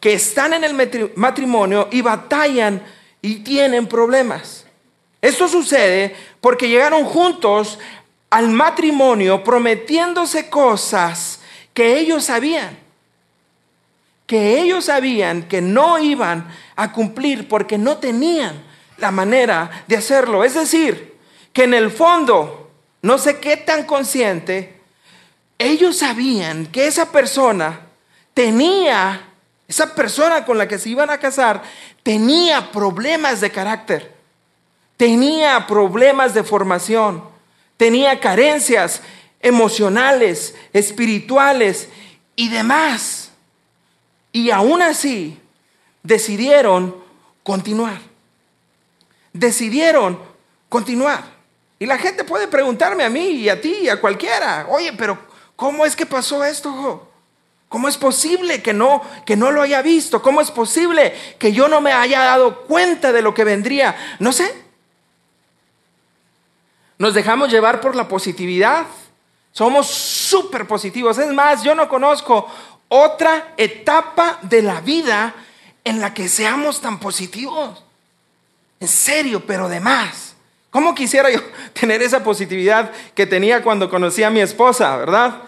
que 0.00 0.14
están 0.14 0.52
en 0.52 0.64
el 0.64 1.12
matrimonio 1.14 1.88
y 1.92 2.02
batallan 2.02 2.82
y 3.20 3.36
tienen 3.36 3.86
problemas. 3.86 4.66
Esto 5.20 5.46
sucede 5.46 6.16
porque 6.40 6.68
llegaron 6.68 7.04
juntos 7.04 7.78
al 8.28 8.48
matrimonio 8.48 9.44
prometiéndose 9.44 10.50
cosas 10.50 11.38
que 11.72 11.98
ellos 11.98 12.24
sabían, 12.24 12.76
que 14.26 14.60
ellos 14.60 14.86
sabían 14.86 15.44
que 15.44 15.60
no 15.60 15.98
iban 15.98 16.52
a 16.74 16.92
cumplir 16.92 17.46
porque 17.46 17.78
no 17.78 17.98
tenían 17.98 18.64
la 18.98 19.10
manera 19.10 19.84
de 19.86 19.96
hacerlo. 19.96 20.42
Es 20.42 20.54
decir, 20.54 21.16
que 21.52 21.64
en 21.64 21.74
el 21.74 21.90
fondo, 21.90 22.70
no 23.02 23.18
sé 23.18 23.38
qué 23.38 23.56
tan 23.56 23.84
consciente, 23.84 24.71
ellos 25.58 25.98
sabían 25.98 26.66
que 26.66 26.86
esa 26.86 27.12
persona 27.12 27.80
tenía, 28.34 29.28
esa 29.68 29.94
persona 29.94 30.44
con 30.44 30.58
la 30.58 30.68
que 30.68 30.78
se 30.78 30.90
iban 30.90 31.10
a 31.10 31.18
casar, 31.18 31.62
tenía 32.02 32.72
problemas 32.72 33.40
de 33.40 33.50
carácter, 33.50 34.14
tenía 34.96 35.66
problemas 35.66 36.34
de 36.34 36.44
formación 36.44 37.32
tenía 37.82 38.20
carencias 38.20 39.02
emocionales, 39.40 40.54
espirituales 40.72 41.88
y 42.36 42.48
demás. 42.48 43.32
Y 44.30 44.52
aún 44.52 44.80
así 44.80 45.36
decidieron 46.00 46.94
continuar. 47.42 48.00
Decidieron 49.32 50.16
continuar. 50.68 51.24
Y 51.80 51.86
la 51.86 51.98
gente 51.98 52.22
puede 52.22 52.46
preguntarme 52.46 53.02
a 53.02 53.10
mí 53.10 53.30
y 53.30 53.48
a 53.48 53.60
ti 53.60 53.78
y 53.82 53.88
a 53.88 54.00
cualquiera, 54.00 54.66
oye, 54.68 54.92
pero 54.92 55.18
¿cómo 55.62 55.86
es 55.86 55.94
que 55.94 56.06
pasó 56.06 56.44
esto? 56.44 57.08
¿Cómo 57.68 57.86
es 57.86 57.96
posible 57.96 58.60
que 58.62 58.72
no, 58.72 59.00
que 59.24 59.36
no 59.36 59.52
lo 59.52 59.62
haya 59.62 59.80
visto? 59.80 60.20
¿Cómo 60.20 60.40
es 60.40 60.50
posible 60.50 61.14
que 61.38 61.52
yo 61.52 61.68
no 61.68 61.80
me 61.80 61.92
haya 61.92 62.18
dado 62.24 62.62
cuenta 62.62 63.12
de 63.12 63.22
lo 63.22 63.32
que 63.32 63.44
vendría? 63.44 63.94
No 64.18 64.32
sé, 64.32 64.52
nos 66.98 67.14
dejamos 67.14 67.52
llevar 67.52 67.80
por 67.80 67.94
la 67.94 68.08
positividad. 68.08 68.86
Somos 69.52 69.86
súper 69.86 70.66
positivos. 70.66 71.16
Es 71.18 71.32
más, 71.32 71.62
yo 71.62 71.76
no 71.76 71.88
conozco 71.88 72.48
otra 72.88 73.54
etapa 73.56 74.40
de 74.42 74.62
la 74.62 74.80
vida 74.80 75.32
en 75.84 76.00
la 76.00 76.12
que 76.12 76.28
seamos 76.28 76.80
tan 76.80 76.98
positivos. 76.98 77.84
En 78.80 78.88
serio, 78.88 79.44
pero 79.46 79.68
de 79.68 79.78
más. 79.78 80.34
¿Cómo 80.70 80.92
quisiera 80.92 81.30
yo 81.30 81.38
tener 81.72 82.02
esa 82.02 82.24
positividad 82.24 82.90
que 83.14 83.26
tenía 83.26 83.62
cuando 83.62 83.88
conocí 83.88 84.24
a 84.24 84.30
mi 84.30 84.40
esposa, 84.40 84.96
verdad? 84.96 85.42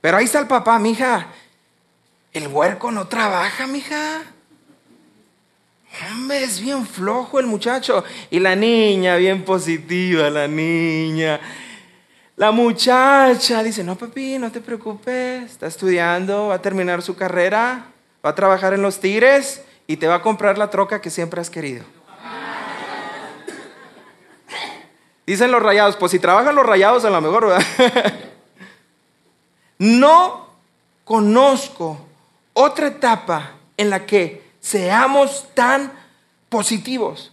Pero 0.00 0.16
ahí 0.16 0.24
está 0.24 0.40
el 0.40 0.46
papá, 0.46 0.78
mija. 0.78 1.26
El 2.32 2.48
huerco 2.48 2.90
no 2.90 3.06
trabaja, 3.08 3.66
mija. 3.66 4.22
Hombre, 6.12 6.44
es 6.44 6.60
bien 6.60 6.86
flojo 6.86 7.40
el 7.40 7.46
muchacho. 7.46 8.04
Y 8.30 8.38
la 8.38 8.54
niña, 8.54 9.16
bien 9.16 9.44
positiva, 9.44 10.30
la 10.30 10.46
niña. 10.46 11.40
La 12.36 12.52
muchacha 12.52 13.64
dice, 13.64 13.82
no 13.82 13.96
papi, 13.96 14.38
no 14.38 14.52
te 14.52 14.60
preocupes, 14.60 15.50
está 15.50 15.66
estudiando, 15.66 16.48
va 16.48 16.54
a 16.54 16.62
terminar 16.62 17.02
su 17.02 17.16
carrera, 17.16 17.86
va 18.24 18.30
a 18.30 18.34
trabajar 18.36 18.74
en 18.74 18.82
los 18.82 19.00
tigres 19.00 19.64
y 19.88 19.96
te 19.96 20.06
va 20.06 20.16
a 20.16 20.22
comprar 20.22 20.56
la 20.56 20.70
troca 20.70 21.00
que 21.00 21.10
siempre 21.10 21.40
has 21.40 21.50
querido. 21.50 21.84
Dicen 25.26 25.50
los 25.50 25.60
rayados, 25.60 25.96
pues 25.96 26.12
si 26.12 26.20
trabajan 26.20 26.54
los 26.54 26.64
rayados 26.64 27.04
a 27.04 27.10
lo 27.10 27.20
mejor, 27.20 27.48
¿verdad? 27.48 27.66
no 29.78 30.48
conozco 31.04 31.98
otra 32.52 32.88
etapa 32.88 33.52
en 33.76 33.90
la 33.90 34.04
que 34.04 34.42
seamos 34.60 35.46
tan 35.54 35.92
positivos. 36.48 37.32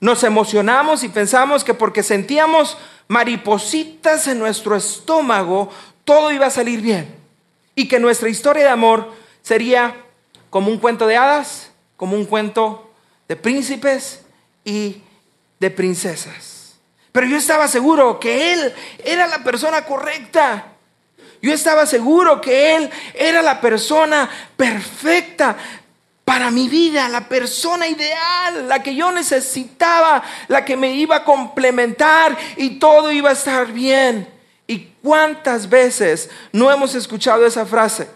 Nos 0.00 0.24
emocionamos 0.24 1.02
y 1.02 1.08
pensamos 1.08 1.62
que 1.62 1.74
porque 1.74 2.02
sentíamos 2.02 2.78
maripositas 3.08 4.28
en 4.28 4.38
nuestro 4.38 4.76
estómago, 4.76 5.68
todo 6.04 6.32
iba 6.32 6.46
a 6.46 6.50
salir 6.50 6.80
bien. 6.80 7.14
Y 7.74 7.88
que 7.88 8.00
nuestra 8.00 8.28
historia 8.28 8.64
de 8.64 8.70
amor 8.70 9.12
sería 9.42 9.96
como 10.48 10.70
un 10.70 10.78
cuento 10.78 11.06
de 11.06 11.16
hadas, 11.16 11.70
como 11.96 12.16
un 12.16 12.24
cuento 12.24 12.90
de 13.28 13.36
príncipes 13.36 14.22
y 14.64 15.02
de 15.58 15.70
princesas. 15.70 16.76
Pero 17.12 17.26
yo 17.26 17.36
estaba 17.36 17.68
seguro 17.68 18.18
que 18.18 18.52
Él 18.52 18.72
era 19.04 19.26
la 19.26 19.44
persona 19.44 19.84
correcta. 19.84 20.72
Yo 21.42 21.52
estaba 21.52 21.86
seguro 21.86 22.40
que 22.40 22.76
Él 22.76 22.90
era 23.14 23.40
la 23.40 23.60
persona 23.60 24.28
perfecta 24.56 25.56
para 26.30 26.50
mi 26.50 26.68
vida, 26.68 27.08
la 27.08 27.28
persona 27.28 27.88
ideal, 27.88 28.68
la 28.68 28.82
que 28.82 28.94
yo 28.94 29.10
necesitaba, 29.10 30.22
la 30.46 30.64
que 30.64 30.76
me 30.76 30.92
iba 30.92 31.16
a 31.16 31.24
complementar 31.24 32.38
y 32.56 32.78
todo 32.78 33.10
iba 33.10 33.30
a 33.30 33.32
estar 33.32 33.72
bien. 33.72 34.28
¿Y 34.66 34.92
cuántas 35.02 35.68
veces 35.68 36.30
no 36.52 36.70
hemos 36.70 36.94
escuchado 36.94 37.44
esa 37.44 37.66
frase? 37.66 38.08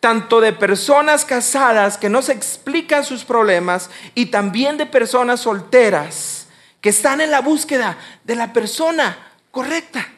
Tanto 0.00 0.40
de 0.40 0.54
personas 0.54 1.26
casadas 1.26 1.98
que 1.98 2.08
no 2.08 2.22
se 2.22 2.32
explican 2.32 3.04
sus 3.04 3.24
problemas 3.24 3.90
y 4.14 4.26
también 4.26 4.78
de 4.78 4.86
personas 4.86 5.40
solteras 5.40 6.46
que 6.80 6.88
están 6.88 7.20
en 7.20 7.30
la 7.30 7.42
búsqueda 7.42 7.98
de 8.24 8.36
la 8.36 8.52
persona 8.52 9.18
correcta. 9.50 10.08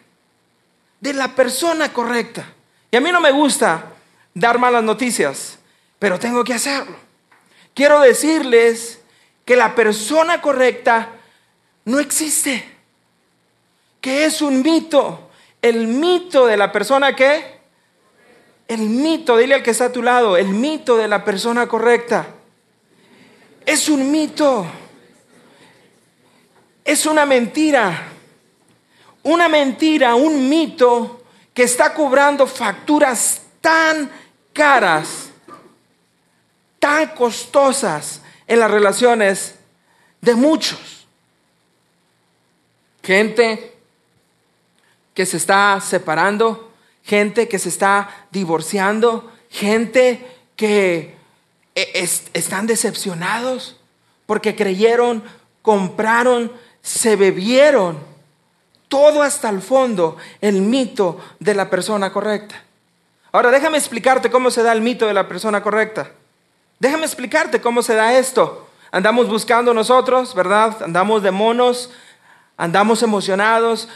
De 1.01 1.13
la 1.15 1.35
persona 1.35 1.93
correcta. 1.93 2.45
Y 2.91 2.97
a 2.97 3.01
mí 3.01 3.11
no 3.11 3.21
me 3.21 3.31
gusta 3.31 3.93
dar 4.35 4.59
malas 4.59 4.83
noticias, 4.83 5.59
pero 5.99 6.19
tengo 6.19 6.45
que 6.45 6.55
hacerlo 6.55 7.11
quiero 7.75 8.01
decirles 8.01 9.01
que 9.45 9.57
la 9.57 9.75
persona 9.75 10.41
correcta 10.41 11.09
no 11.85 11.99
existe, 11.99 12.63
que 14.01 14.27
es 14.27 14.43
un 14.43 14.63
mito. 14.63 15.31
El 15.63 15.87
mito 15.87 16.47
de 16.47 16.57
la 16.57 16.73
persona 16.73 17.15
que, 17.17 17.59
el 18.69 18.81
mito, 18.81 19.37
dile 19.37 19.55
al 19.55 19.63
que 19.63 19.71
está 19.71 19.87
a 19.87 19.93
tu 19.93 20.03
lado, 20.03 20.37
el 20.37 20.49
mito 20.49 20.97
de 20.97 21.09
la 21.09 21.25
persona 21.25 21.67
correcta. 21.67 22.29
Es 23.67 23.89
un 23.89 24.11
mito. 24.11 24.67
Es 26.85 27.05
una 27.07 27.27
mentira. 27.27 28.09
Una 29.23 29.49
mentira, 29.49 30.15
un 30.15 30.49
mito 30.49 31.23
que 31.53 31.65
está 31.65 31.93
cobrando 31.95 32.47
facturas 32.47 33.43
tan 33.61 34.11
caras 34.53 35.31
tan 36.81 37.09
costosas 37.09 38.23
en 38.49 38.59
las 38.59 38.71
relaciones 38.71 39.55
de 40.21 40.35
muchos. 40.35 41.07
Gente 43.05 43.77
que 45.15 45.27
se 45.27 45.37
está 45.37 45.81
separando, 45.81 46.73
gente 47.05 47.49
que 47.49 47.59
se 47.59 47.69
está 47.69 48.27
divorciando, 48.33 49.31
gente 49.51 50.27
que 50.57 51.15
e, 51.75 52.09
están 52.33 52.67
decepcionados 52.67 53.77
porque 54.27 54.57
creyeron, 54.57 55.23
compraron 55.63 56.51
se 56.83 57.17
bebieron 57.17 58.10
todo 58.90 59.22
hasta 59.22 59.48
el 59.48 59.62
fondo 59.62 60.16
el 60.40 60.61
mito 60.61 61.18
de 61.38 61.55
la 61.55 61.70
persona 61.70 62.12
correcta. 62.12 62.57
Ahora 63.31 63.53
déjame 63.53 63.79
explicarte 63.79 64.31
cómo 64.31 64.50
se 64.50 64.64
da 64.64 64.72
el 64.72 64.83
mito 64.83 65.07
de 65.07 65.14
la 65.14 65.29
persona 65.29 65.62
correcta. 65.62 66.11
Déjame 66.81 67.07
explicarte 67.07 67.61
cómo 67.61 67.83
se 67.83 67.94
da 67.94 68.18
esto. 68.18 68.68
Andamos 68.90 69.29
buscando 69.29 69.72
nosotros, 69.72 70.35
¿verdad? 70.35 70.83
Andamos 70.83 71.22
de 71.22 71.31
monos, 71.31 71.90
andamos 72.57 73.05
emocionados, 73.05 73.88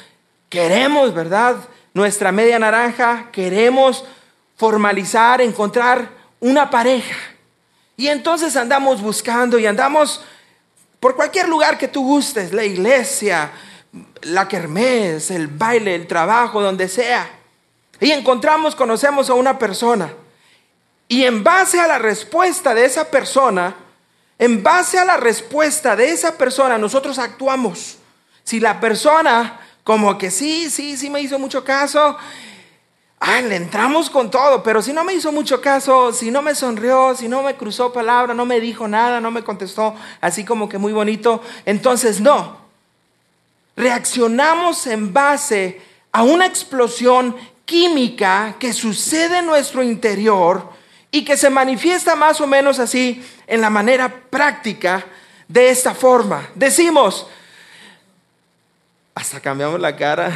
queremos, 0.49 1.13
¿verdad? 1.13 1.57
Nuestra 1.93 2.31
media 2.31 2.61
naranja, 2.61 3.31
queremos 3.33 4.05
formalizar, 4.57 5.41
encontrar 5.41 6.09
una 6.39 6.71
pareja. 6.71 7.17
Y 7.97 8.07
entonces 8.07 8.57
andamos 8.57 9.03
buscando 9.03 9.59
y 9.59 9.67
andamos 9.67 10.23
por 11.01 11.17
cualquier 11.17 11.49
lugar 11.49 11.79
que 11.79 11.89
tú 11.89 12.05
gustes, 12.05 12.53
la 12.53 12.63
iglesia, 12.63 13.51
la 14.23 14.49
kermés, 14.49 15.31
el 15.31 15.49
baile, 15.49 15.95
el 15.95 16.07
trabajo, 16.07 16.61
donde 16.61 16.89
sea. 16.89 17.31
Y 18.01 18.11
encontramos, 18.11 18.75
conocemos 18.75 19.31
a 19.31 19.35
una 19.35 19.59
persona. 19.59 20.13
Y 21.09 21.25
en 21.25 21.45
base 21.45 21.81
a 21.81 21.87
la 21.87 21.99
respuesta 21.99 22.75
de 22.75 22.85
esa 22.85 23.11
persona, 23.11 23.75
en 24.39 24.63
base 24.63 24.99
a 24.99 25.05
la 25.05 25.17
respuesta 25.17 25.95
de 25.95 26.11
esa 26.11 26.37
persona, 26.37 26.79
nosotros 26.79 27.19
actuamos. 27.19 27.99
Si 28.43 28.61
la 28.61 28.81
persona 28.81 29.61
como 29.85 30.17
que 30.17 30.31
sí, 30.31 30.71
sí, 30.71 30.97
sí 30.97 31.11
me 31.11 31.21
hizo 31.21 31.39
mucho 31.39 31.63
caso, 31.63 32.17
ah, 33.21 33.41
le 33.43 33.57
entramos 33.57 34.09
con 34.09 34.31
todo, 34.31 34.63
pero 34.63 34.81
si 34.81 34.93
no 34.95 35.05
me 35.05 35.15
hizo 35.15 35.31
mucho 35.31 35.61
caso, 35.61 36.13
si 36.13 36.31
no 36.31 36.41
me 36.41 36.55
sonrió, 36.55 37.15
si 37.15 37.29
no 37.29 37.43
me 37.43 37.55
cruzó 37.55 37.93
palabra, 37.93 38.33
no 38.35 38.47
me 38.47 38.61
dijo 38.61 38.89
nada, 38.89 39.21
no 39.21 39.31
me 39.31 39.45
contestó 39.45 39.95
así 40.23 40.45
como 40.45 40.69
que 40.69 40.79
muy 40.79 40.93
bonito, 40.93 41.43
entonces 41.67 42.21
no. 42.21 42.64
Reaccionamos 43.77 44.87
en 44.87 45.13
base 45.13 45.81
a 46.13 46.23
una 46.23 46.47
explosión 46.47 47.37
química 47.65 48.57
que 48.59 48.73
sucede 48.73 49.39
en 49.39 49.47
nuestro 49.47 49.83
interior 49.83 50.71
y 51.11 51.25
que 51.25 51.37
se 51.37 51.51
manifiesta 51.51 52.15
más 52.17 52.41
o 52.41 52.47
menos 52.47 52.79
así 52.79 53.25
en 53.47 53.61
la 53.61 53.71
manera 53.71 54.09
práctica 54.31 55.05
de 55.49 55.71
esta 55.71 55.95
forma. 55.95 56.49
Decimos, 56.55 57.27
hasta 59.15 59.41
cambiamos 59.41 59.81
la 59.81 59.95
cara. 59.95 60.33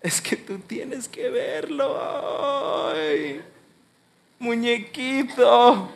Es 0.00 0.20
que 0.20 0.36
tú 0.36 0.58
tienes 0.58 1.08
que 1.08 1.30
verlo. 1.30 1.98
Muñequito. 4.38 5.90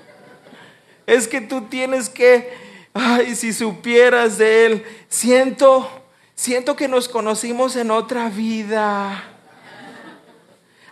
Es 1.07 1.29
que 1.29 1.43
tú 1.43 1.63
tienes 1.63 2.09
que, 2.09 2.51
ay, 2.95 3.35
si 3.35 3.53
supieras 3.53 4.39
de 4.39 4.67
él, 4.67 4.87
siento, 5.09 5.91
siento 6.39 6.75
que 6.77 6.87
nos 6.87 7.09
conocimos 7.09 7.75
en 7.75 7.91
otra 7.91 8.29
vida. 8.29 9.25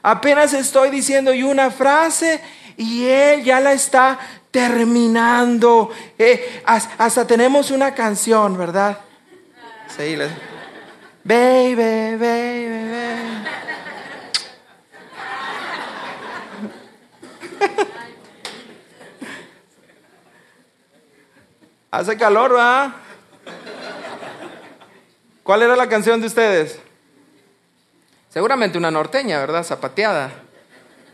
Apenas 0.02 0.52
estoy 0.52 0.90
diciendo 0.90 1.32
y 1.32 1.44
una 1.44 1.70
frase 1.70 2.42
y 2.76 3.04
él 3.06 3.44
ya 3.44 3.60
la 3.60 3.72
está 3.72 4.18
terminando. 4.50 5.90
Eh, 6.18 6.62
hasta, 6.64 7.24
tenemos 7.26 7.70
una 7.70 7.94
canción, 7.94 8.58
¿verdad? 8.58 8.98
Sí, 9.96 10.16
Baby, 11.22 11.74
baby, 11.76 12.18
baby. 12.18 13.44
Hace 21.90 22.16
calor, 22.16 22.50
¿verdad? 22.50 23.05
¿Cuál 25.46 25.62
era 25.62 25.76
la 25.76 25.88
canción 25.88 26.20
de 26.20 26.26
ustedes? 26.26 26.78
Seguramente 28.28 28.76
una 28.76 28.90
norteña, 28.90 29.38
¿verdad? 29.38 29.64
Zapateada. 29.64 30.30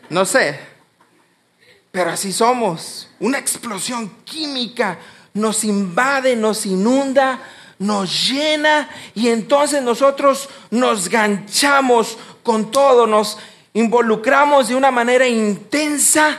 No 0.08 0.24
sé. 0.24 0.58
Pero 1.92 2.10
así 2.10 2.32
somos. 2.32 3.08
Una 3.20 3.38
explosión 3.38 4.10
química 4.24 4.98
nos 5.34 5.62
invade, 5.62 6.34
nos 6.34 6.66
inunda 6.66 7.38
nos 7.82 8.30
llena 8.30 8.88
y 9.14 9.28
entonces 9.28 9.82
nosotros 9.82 10.48
nos 10.70 11.08
ganchamos 11.08 12.16
con 12.42 12.70
todo, 12.70 13.06
nos 13.06 13.38
involucramos 13.74 14.68
de 14.68 14.76
una 14.76 14.90
manera 14.90 15.26
intensa, 15.26 16.38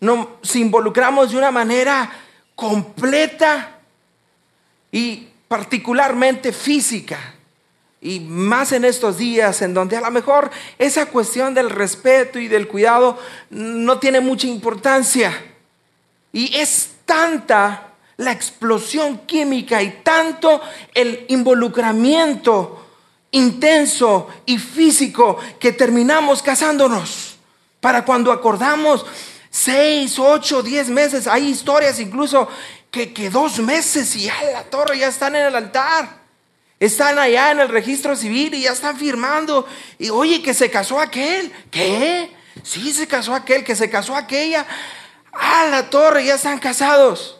nos 0.00 0.28
involucramos 0.54 1.30
de 1.30 1.38
una 1.38 1.50
manera 1.50 2.10
completa 2.54 3.78
y 4.90 5.28
particularmente 5.52 6.50
física. 6.50 7.34
Y 8.00 8.20
más 8.20 8.72
en 8.72 8.86
estos 8.86 9.18
días 9.18 9.60
en 9.60 9.74
donde 9.74 9.98
a 9.98 10.00
lo 10.00 10.10
mejor 10.10 10.50
esa 10.78 11.04
cuestión 11.04 11.52
del 11.52 11.68
respeto 11.68 12.38
y 12.38 12.48
del 12.48 12.66
cuidado 12.66 13.18
no 13.50 13.98
tiene 13.98 14.20
mucha 14.20 14.46
importancia. 14.46 15.30
Y 16.32 16.56
es 16.56 16.92
tanta 17.04 17.88
la 18.16 18.32
explosión 18.32 19.26
química 19.26 19.82
y 19.82 20.00
tanto 20.02 20.62
el 20.94 21.26
involucramiento 21.28 22.86
intenso 23.32 24.28
y 24.46 24.56
físico 24.56 25.36
que 25.60 25.72
terminamos 25.72 26.42
casándonos. 26.42 27.36
Para 27.78 28.06
cuando 28.06 28.32
acordamos 28.32 29.04
seis, 29.50 30.18
ocho, 30.18 30.62
diez 30.62 30.88
meses, 30.88 31.26
hay 31.26 31.46
historias 31.48 32.00
incluso 32.00 32.48
que, 32.92 33.12
que 33.12 33.30
dos 33.30 33.58
meses 33.58 34.14
y 34.14 34.24
ya 34.24 34.34
la 34.52 34.64
torre 34.64 34.98
ya 34.98 35.08
están 35.08 35.34
en 35.34 35.46
el 35.46 35.56
altar. 35.56 36.20
Están 36.78 37.18
allá 37.18 37.50
en 37.50 37.60
el 37.60 37.68
registro 37.68 38.14
civil 38.14 38.54
y 38.54 38.62
ya 38.62 38.72
están 38.72 38.98
firmando. 38.98 39.66
Y 39.98 40.10
oye, 40.10 40.42
que 40.42 40.52
se 40.52 40.70
casó 40.70 41.00
aquel. 41.00 41.50
¿Qué? 41.70 42.30
Sí, 42.62 42.92
se 42.92 43.06
casó 43.06 43.34
aquel, 43.34 43.64
que 43.64 43.74
se 43.74 43.88
casó 43.88 44.14
aquella. 44.14 44.66
Ah, 45.32 45.68
la 45.70 45.88
torre, 45.88 46.26
ya 46.26 46.34
están 46.34 46.58
casados. 46.58 47.38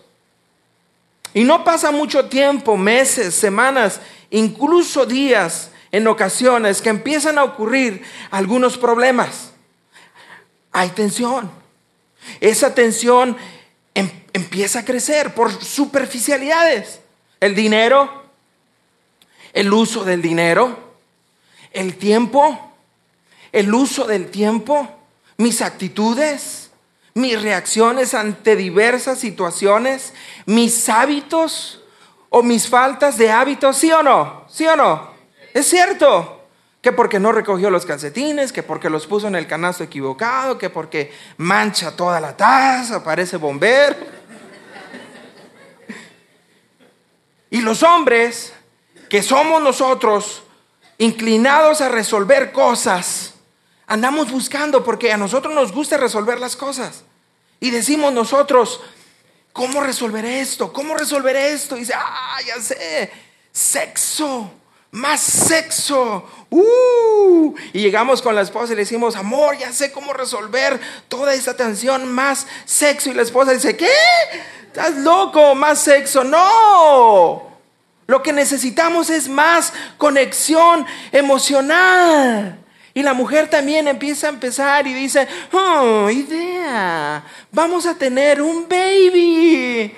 Y 1.35 1.45
no 1.45 1.65
pasa 1.65 1.91
mucho 1.91 2.27
tiempo, 2.27 2.77
meses, 2.77 3.35
semanas, 3.35 4.01
incluso 4.31 5.05
días 5.05 5.71
en 5.91 6.07
ocasiones 6.07 6.81
que 6.81 6.88
empiezan 6.88 7.37
a 7.37 7.45
ocurrir 7.45 8.03
algunos 8.31 8.79
problemas. 8.79 9.51
Hay 10.71 10.88
tensión. 10.91 11.51
Esa 12.41 12.75
tensión 12.75 13.37
empieza 14.33 14.81
a 14.81 14.85
crecer 14.85 15.35
por 15.35 15.53
superficialidades. 15.62 17.01
El 17.40 17.55
dinero, 17.55 18.23
el 19.53 19.73
uso 19.73 20.05
del 20.05 20.23
dinero, 20.23 20.79
el 21.73 21.97
tiempo, 21.97 22.73
el 23.51 23.73
uso 23.75 24.05
del 24.05 24.31
tiempo, 24.31 24.88
mis 25.37 25.61
actitudes, 25.61 26.71
mis 27.14 27.40
reacciones 27.40 28.14
ante 28.14 28.57
diversas 28.57 29.18
situaciones, 29.18 30.14
mis 30.47 30.88
hábitos 30.88 31.83
o 32.31 32.42
mis 32.42 32.68
faltas 32.68 33.18
de 33.18 33.31
hábitos, 33.31 33.77
¿sí 33.77 33.92
o 33.92 34.03
no? 34.03 34.45
¿Sí 34.49 34.66
o 34.66 34.77
no? 34.77 35.11
Es 35.53 35.68
cierto 35.68 36.40
que 36.81 36.92
porque 36.92 37.21
no 37.21 37.31
recogió 37.31 37.71
los 37.71 37.87
calcetines, 37.87 38.53
que 38.53 38.62
porque 38.62 38.90
los 38.90 39.07
puso 39.07 39.29
en 39.29 39.37
el 39.37 39.47
canasto 39.47 39.85
equivocado, 39.85 40.59
que 40.59 40.71
porque 40.71 41.12
mancha 41.37 41.95
toda 41.95 42.21
la 42.21 42.37
taza, 42.37 43.05
parece 43.05 43.37
bombero. 43.37 44.22
Y 47.53 47.61
los 47.61 47.83
hombres, 47.83 48.55
que 49.11 49.23
somos 49.23 49.62
nosotros, 49.62 50.43
inclinados 50.97 51.83
a 51.83 51.91
resolver 51.91 52.51
cosas, 52.51 53.35
andamos 53.87 54.31
buscando 54.31 54.83
porque 54.83 55.12
a 55.12 55.19
nosotros 55.19 55.55
nos 55.55 55.71
gusta 55.71 55.99
resolver 55.99 56.41
las 56.41 56.57
cosas. 56.57 57.05
Y 57.61 57.69
decimos 57.69 58.11
nosotros, 58.15 58.81
¿cómo 59.53 59.83
resolver 59.83 60.25
esto? 60.25 60.73
¿Cómo 60.73 60.97
resolver 60.97 61.37
esto? 61.37 61.77
Y 61.77 61.81
dice, 61.81 61.93
ah, 61.95 62.38
ya 62.47 62.59
sé, 62.59 63.12
sexo, 63.53 64.51
más 64.91 65.21
sexo. 65.21 66.25
Uh, 66.49 67.55
y 67.75 67.81
llegamos 67.81 68.23
con 68.23 68.35
la 68.35 68.41
esposa 68.41 68.73
y 68.73 68.77
le 68.77 68.83
decimos, 68.85 69.15
amor, 69.15 69.59
ya 69.59 69.75
sé 69.75 69.93
cómo 69.93 70.15
resolver 70.15 70.81
toda 71.09 71.35
esta 71.35 71.55
tensión, 71.55 72.11
más 72.11 72.47
sexo. 72.65 73.11
Y 73.11 73.15
la 73.15 73.21
esposa 73.21 73.53
dice, 73.53 73.77
¿qué? 73.77 73.93
¿Estás 74.73 74.97
loco? 74.97 75.55
Más 75.55 75.81
sexo. 75.81 76.25
No. 76.25 77.43
Lo 78.07 78.23
que 78.23 78.33
necesitamos 78.33 79.11
es 79.11 79.29
más 79.29 79.71
conexión 79.99 80.87
emocional. 81.13 82.59
Y 82.95 83.03
la 83.03 83.13
mujer 83.13 83.51
también 83.51 83.87
empieza 83.87 84.29
a 84.29 84.31
empezar 84.31 84.87
y 84.87 84.95
dice, 84.95 85.29
oh, 85.53 86.09
idea, 86.09 87.23
vamos 87.51 87.85
a 87.85 87.95
tener 87.95 88.41
un 88.41 88.67
baby. 88.67 89.95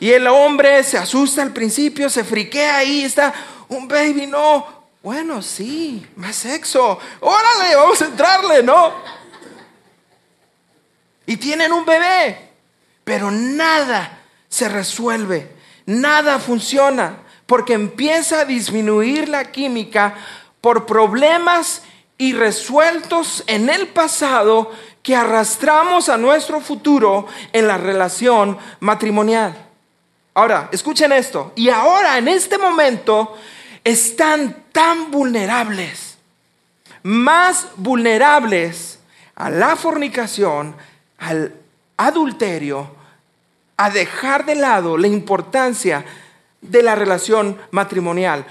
Y 0.00 0.10
el 0.10 0.26
hombre 0.26 0.82
se 0.84 0.96
asusta 0.96 1.42
al 1.42 1.52
principio, 1.52 2.08
se 2.08 2.24
friquea 2.24 2.78
ahí, 2.78 3.04
está, 3.04 3.34
un 3.68 3.86
baby, 3.86 4.26
no. 4.26 4.84
Bueno, 5.02 5.42
sí, 5.42 6.06
más 6.16 6.34
sexo. 6.34 6.98
Órale, 7.20 7.76
vamos 7.76 8.00
a 8.00 8.06
entrarle, 8.06 8.62
¿no? 8.62 8.90
Y 11.26 11.36
tienen 11.36 11.70
un 11.74 11.84
bebé, 11.84 12.53
pero 13.04 13.30
nada 13.30 14.18
se 14.48 14.68
resuelve, 14.68 15.54
nada 15.86 16.38
funciona. 16.38 17.20
porque 17.46 17.74
empieza 17.74 18.40
a 18.40 18.44
disminuir 18.46 19.28
la 19.28 19.52
química 19.52 20.14
por 20.62 20.86
problemas 20.86 21.82
irresueltos 22.16 23.44
en 23.46 23.68
el 23.68 23.88
pasado 23.88 24.72
que 25.02 25.14
arrastramos 25.14 26.08
a 26.08 26.16
nuestro 26.16 26.60
futuro 26.60 27.26
en 27.52 27.66
la 27.68 27.76
relación 27.76 28.56
matrimonial. 28.80 29.54
Ahora, 30.32 30.70
escuchen 30.72 31.12
esto. 31.12 31.52
Y 31.54 31.68
ahora, 31.68 32.16
en 32.16 32.28
este 32.28 32.56
momento, 32.56 33.36
están 33.84 34.64
tan 34.72 35.10
vulnerables, 35.10 36.16
más 37.02 37.68
vulnerables 37.76 38.98
a 39.34 39.50
la 39.50 39.76
fornicación, 39.76 40.74
al 41.18 41.54
adulterio, 41.96 42.90
a 43.76 43.90
dejar 43.90 44.44
de 44.44 44.54
lado 44.54 44.96
la 44.96 45.06
importancia 45.06 46.04
de 46.60 46.82
la 46.82 46.94
relación 46.94 47.58
matrimonial. 47.70 48.46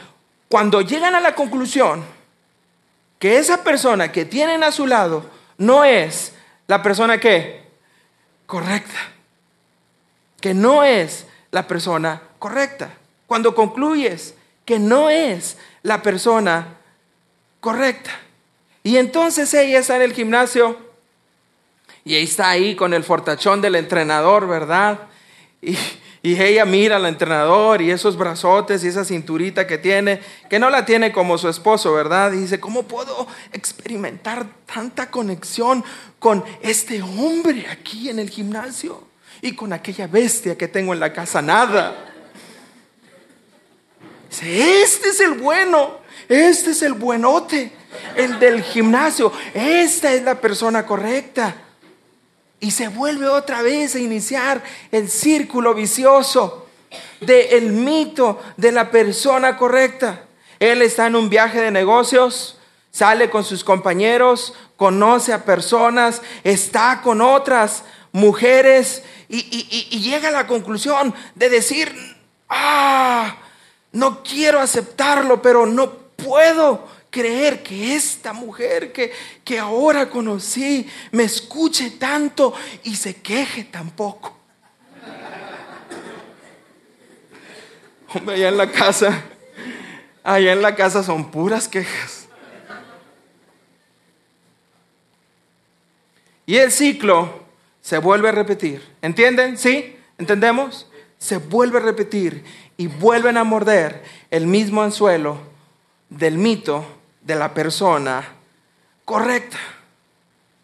Cuando 0.50 0.82
llegan 0.82 1.16
a 1.16 1.20
la 1.20 1.34
conclusión 1.34 2.04
que 3.20 3.38
esa 3.38 3.64
persona 3.64 4.12
que 4.12 4.26
tienen 4.26 4.64
a 4.64 4.72
su 4.72 4.86
lado 4.86 5.26
no 5.58 5.84
es 5.84 6.34
la 6.68 6.84
persona 6.84 7.20
que 7.20 7.64
correcta, 8.46 9.00
que 10.40 10.54
no 10.54 10.84
es 10.84 11.26
la 11.52 11.68
persona 11.68 12.22
correcta. 12.40 12.90
Cuando 13.28 13.56
concluyes 13.56 14.36
que 14.66 14.80
no 14.80 15.10
es 15.10 15.58
la 15.82 16.02
persona 16.02 16.78
correcta. 17.60 18.12
Y 18.84 18.98
entonces 18.98 19.54
ella 19.54 19.80
está 19.80 19.96
en 19.96 20.02
el 20.02 20.14
gimnasio 20.14 20.93
y 22.06 22.16
está 22.16 22.50
ahí 22.50 22.76
con 22.76 22.94
el 22.94 23.04
fortachón 23.04 23.62
del 23.62 23.76
entrenador, 23.76 24.48
¿verdad? 24.48 25.00
Y, 25.62 25.78
y 26.26 26.42
ella 26.42 26.64
mira 26.64 26.96
al 26.96 27.06
entrenador 27.06 27.82
y 27.82 27.92
esos 27.92 28.16
brazotes 28.16 28.82
y 28.86 28.88
esa 28.88 29.04
cinturita 29.04 29.68
que 29.68 29.78
tiene, 29.78 30.22
que 30.50 30.58
no 30.58 30.70
la 30.70 30.86
tiene 30.86 31.12
como 31.12 31.38
su 31.38 31.50
esposo, 31.50 31.92
¿verdad? 31.94 32.32
Y 32.32 32.38
dice, 32.38 32.62
¿cómo 32.62 32.84
puedo 32.84 33.28
experimentar 33.52 34.48
tanta 34.66 35.12
conexión 35.12 35.84
con 36.20 36.42
este 36.62 37.02
hombre 37.02 37.68
aquí 37.70 38.10
en 38.10 38.20
el 38.20 38.30
gimnasio? 38.30 39.04
Y 39.42 39.54
con 39.54 39.74
aquella 39.74 40.08
bestia 40.08 40.58
que 40.58 40.70
tengo 40.70 40.94
en 40.94 41.02
la 41.02 41.12
casa, 41.12 41.42
nada. 41.42 42.14
Dice, 44.30 44.82
este 44.82 45.10
es 45.10 45.20
el 45.20 45.34
bueno, 45.34 45.98
este 46.30 46.72
es 46.72 46.84
el 46.84 46.94
buenote, 46.94 47.70
el 48.16 48.40
del 48.40 48.64
gimnasio, 48.64 49.34
esta 49.54 50.14
es 50.14 50.24
la 50.24 50.40
persona 50.40 50.86
correcta. 50.86 51.63
Y 52.60 52.72
se 52.72 52.88
vuelve 52.88 53.28
otra 53.28 53.62
vez 53.62 53.96
a 53.96 54.00
iniciar 54.00 54.64
el 54.92 55.10
círculo 55.10 55.74
vicioso 55.74 56.68
del 57.20 57.72
mito 57.72 58.42
de 58.58 58.72
la 58.72 58.90
persona 58.92 59.58
correcta. 59.58 60.24
Él 60.60 60.82
está 60.82 61.08
en 61.08 61.16
un 61.16 61.30
viaje 61.30 61.60
de 61.60 61.72
negocios, 61.72 62.58
sale 62.92 63.30
con 63.30 63.44
sus 63.44 63.64
compañeros, 63.64 64.54
conoce 64.78 65.34
a 65.34 65.44
personas, 65.44 66.22
está 66.44 67.02
con 67.02 67.22
otras 67.22 67.84
mujeres 68.12 69.04
y, 69.28 69.88
y 69.90 70.00
llega 70.00 70.30
a 70.30 70.32
la 70.32 70.48
conclusión 70.48 71.14
de 71.36 71.50
decir, 71.50 71.94
ah, 72.50 73.36
no 73.92 74.24
quiero 74.24 74.60
aceptarlo, 74.60 75.42
pero 75.42 75.66
no 75.66 75.92
puedo 75.92 76.88
creer 77.14 77.62
que 77.62 77.96
esta 77.96 78.34
mujer 78.34 78.92
que, 78.92 79.14
que 79.44 79.60
ahora 79.60 80.10
conocí 80.10 80.90
me 81.12 81.26
escuche 81.26 81.92
tanto 81.92 82.56
y 82.84 82.96
se 82.96 83.18
queje 83.18 83.66
tan 83.66 83.92
poco. 83.92 84.36
Hombre, 88.16 88.34
allá 88.34 88.50
en 88.50 88.58
la 88.58 88.72
casa, 88.72 89.22
allá 90.24 90.54
en 90.54 90.62
la 90.64 90.74
casa 90.76 91.04
son 91.04 91.30
puras 91.30 91.68
quejas. 91.68 92.28
Y 96.48 96.58
el 96.58 96.72
ciclo 96.72 97.44
se 97.80 98.00
vuelve 98.00 98.30
a 98.30 98.32
repetir. 98.32 98.82
¿Entienden? 99.04 99.60
¿Sí? 99.60 99.96
¿Entendemos? 100.18 100.90
Se 101.20 101.38
vuelve 101.38 101.78
a 101.78 101.82
repetir 101.82 102.44
y 102.76 102.88
vuelven 102.88 103.38
a 103.38 103.44
morder 103.44 104.04
el 104.32 104.48
mismo 104.48 104.82
anzuelo 104.82 105.38
del 106.10 106.40
mito 106.40 106.84
de 107.24 107.36
la 107.36 107.54
persona 107.54 108.24
correcta. 109.06 109.58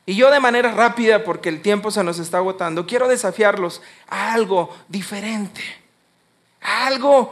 Y 0.06 0.15
yo 0.15 0.32
de 0.32 0.39
manera 0.39 0.72
rápida, 0.72 1.24
porque 1.24 1.50
el 1.50 1.62
tiempo 1.62 1.91
se 1.91 2.04
nos 2.04 2.17
está 2.19 2.38
agotando, 2.38 2.88
quiero 2.88 3.08
desafiarlos 3.08 3.82
a 4.08 4.34
algo 4.34 4.76
diferente, 4.88 5.62
a 6.62 6.88
algo 6.88 7.32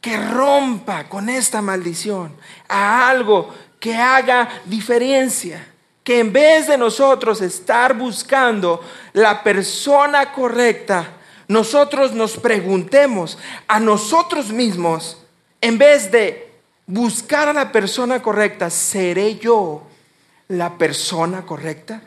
que 0.00 0.16
rompa 0.16 1.04
con 1.08 1.28
esta 1.28 1.60
maldición, 1.60 2.34
a 2.68 3.08
algo 3.08 3.52
que 3.78 3.94
haga 3.94 4.48
diferencia, 4.64 5.66
que 6.02 6.20
en 6.20 6.32
vez 6.32 6.66
de 6.66 6.78
nosotros 6.78 7.40
estar 7.42 7.94
buscando 7.94 8.82
la 9.12 9.42
persona 9.42 10.32
correcta, 10.32 11.08
nosotros 11.48 12.12
nos 12.12 12.38
preguntemos 12.38 13.38
a 13.68 13.78
nosotros 13.80 14.50
mismos, 14.50 15.18
en 15.60 15.76
vez 15.76 16.10
de 16.10 16.43
buscar 16.86 17.48
a 17.48 17.52
la 17.52 17.72
persona 17.72 18.22
correcta, 18.22 18.70
¿seré 18.70 19.36
yo 19.36 19.82
la 20.48 20.76
persona 20.76 21.46
correcta? 21.46 22.02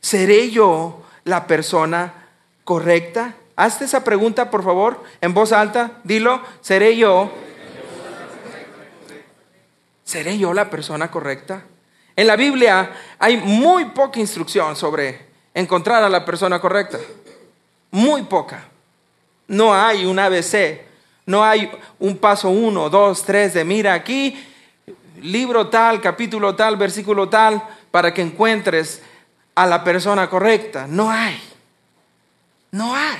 ¿Seré 0.00 0.50
yo 0.50 1.02
la 1.24 1.46
persona 1.46 2.28
correcta? 2.64 3.34
Hazte 3.56 3.84
esa 3.84 4.02
pregunta, 4.02 4.50
por 4.50 4.64
favor, 4.64 5.02
en 5.20 5.32
voz 5.32 5.52
alta. 5.52 6.00
Dilo, 6.02 6.42
¿seré 6.60 6.96
yo? 6.96 7.30
¿Seré 10.04 10.38
yo 10.38 10.52
la 10.52 10.68
persona 10.70 11.10
correcta? 11.10 11.64
En 12.16 12.26
la 12.26 12.36
Biblia 12.36 12.92
hay 13.18 13.36
muy 13.38 13.86
poca 13.86 14.20
instrucción 14.20 14.76
sobre 14.76 15.26
encontrar 15.54 16.02
a 16.02 16.08
la 16.08 16.24
persona 16.24 16.60
correcta. 16.60 16.98
Muy 17.90 18.22
poca. 18.22 18.68
No 19.48 19.74
hay 19.74 20.04
un 20.04 20.18
ABC, 20.18 20.80
no 21.26 21.44
hay 21.44 21.70
un 21.98 22.18
paso 22.18 22.50
uno, 22.50 22.90
dos, 22.90 23.24
tres 23.24 23.54
de 23.54 23.64
mira 23.64 23.94
aquí, 23.94 24.36
libro 25.22 25.68
tal, 25.68 26.00
capítulo 26.00 26.54
tal, 26.54 26.76
versículo 26.76 27.28
tal, 27.28 27.62
para 27.90 28.12
que 28.12 28.22
encuentres 28.22 29.02
a 29.54 29.66
la 29.66 29.82
persona 29.84 30.28
correcta. 30.28 30.86
No 30.88 31.10
hay. 31.10 31.40
No 32.70 32.94
hay. 32.94 33.18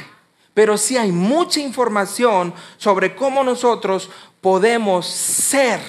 Pero 0.52 0.76
sí 0.76 0.96
hay 0.96 1.12
mucha 1.12 1.60
información 1.60 2.52
sobre 2.76 3.14
cómo 3.14 3.42
nosotros 3.42 4.10
podemos 4.40 5.06
ser 5.06 5.80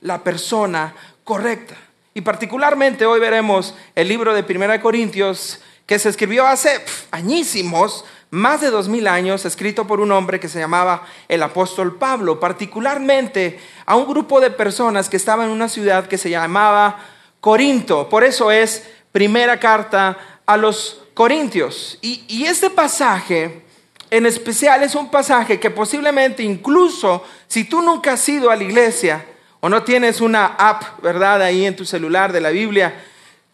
la 0.00 0.22
persona 0.22 0.94
correcta. 1.24 1.76
Y 2.14 2.20
particularmente 2.20 3.04
hoy 3.04 3.20
veremos 3.20 3.74
el 3.94 4.08
libro 4.08 4.32
de 4.32 4.42
Primera 4.42 4.80
Corintios 4.80 5.60
que 5.84 5.98
se 5.98 6.08
escribió 6.08 6.46
hace 6.46 6.84
añísimos, 7.10 8.04
más 8.30 8.60
de 8.60 8.70
dos 8.70 8.88
mil 8.88 9.06
años, 9.06 9.44
escrito 9.44 9.86
por 9.86 10.00
un 10.00 10.12
hombre 10.12 10.40
que 10.40 10.48
se 10.48 10.58
llamaba 10.58 11.06
el 11.28 11.42
apóstol 11.42 11.96
Pablo, 11.96 12.40
particularmente 12.40 13.60
a 13.84 13.96
un 13.96 14.06
grupo 14.06 14.40
de 14.40 14.50
personas 14.50 15.08
que 15.08 15.16
estaban 15.16 15.46
en 15.46 15.52
una 15.52 15.68
ciudad 15.68 16.06
que 16.06 16.18
se 16.18 16.30
llamaba 16.30 16.98
Corinto. 17.40 18.08
Por 18.08 18.24
eso 18.24 18.50
es 18.50 18.88
primera 19.12 19.58
carta 19.60 20.18
a 20.44 20.56
los 20.56 21.02
Corintios. 21.14 21.98
Y, 22.02 22.24
y 22.28 22.44
este 22.44 22.70
pasaje 22.70 23.64
en 24.10 24.26
especial 24.26 24.82
es 24.82 24.94
un 24.94 25.10
pasaje 25.10 25.58
que 25.58 25.70
posiblemente 25.70 26.42
incluso 26.42 27.24
si 27.48 27.64
tú 27.64 27.82
nunca 27.82 28.12
has 28.12 28.28
ido 28.28 28.50
a 28.50 28.56
la 28.56 28.64
iglesia 28.64 29.24
o 29.60 29.68
no 29.68 29.82
tienes 29.82 30.20
una 30.20 30.46
app, 30.46 31.02
¿verdad? 31.02 31.42
Ahí 31.42 31.64
en 31.64 31.74
tu 31.74 31.84
celular 31.84 32.32
de 32.32 32.40
la 32.40 32.50
Biblia, 32.50 32.94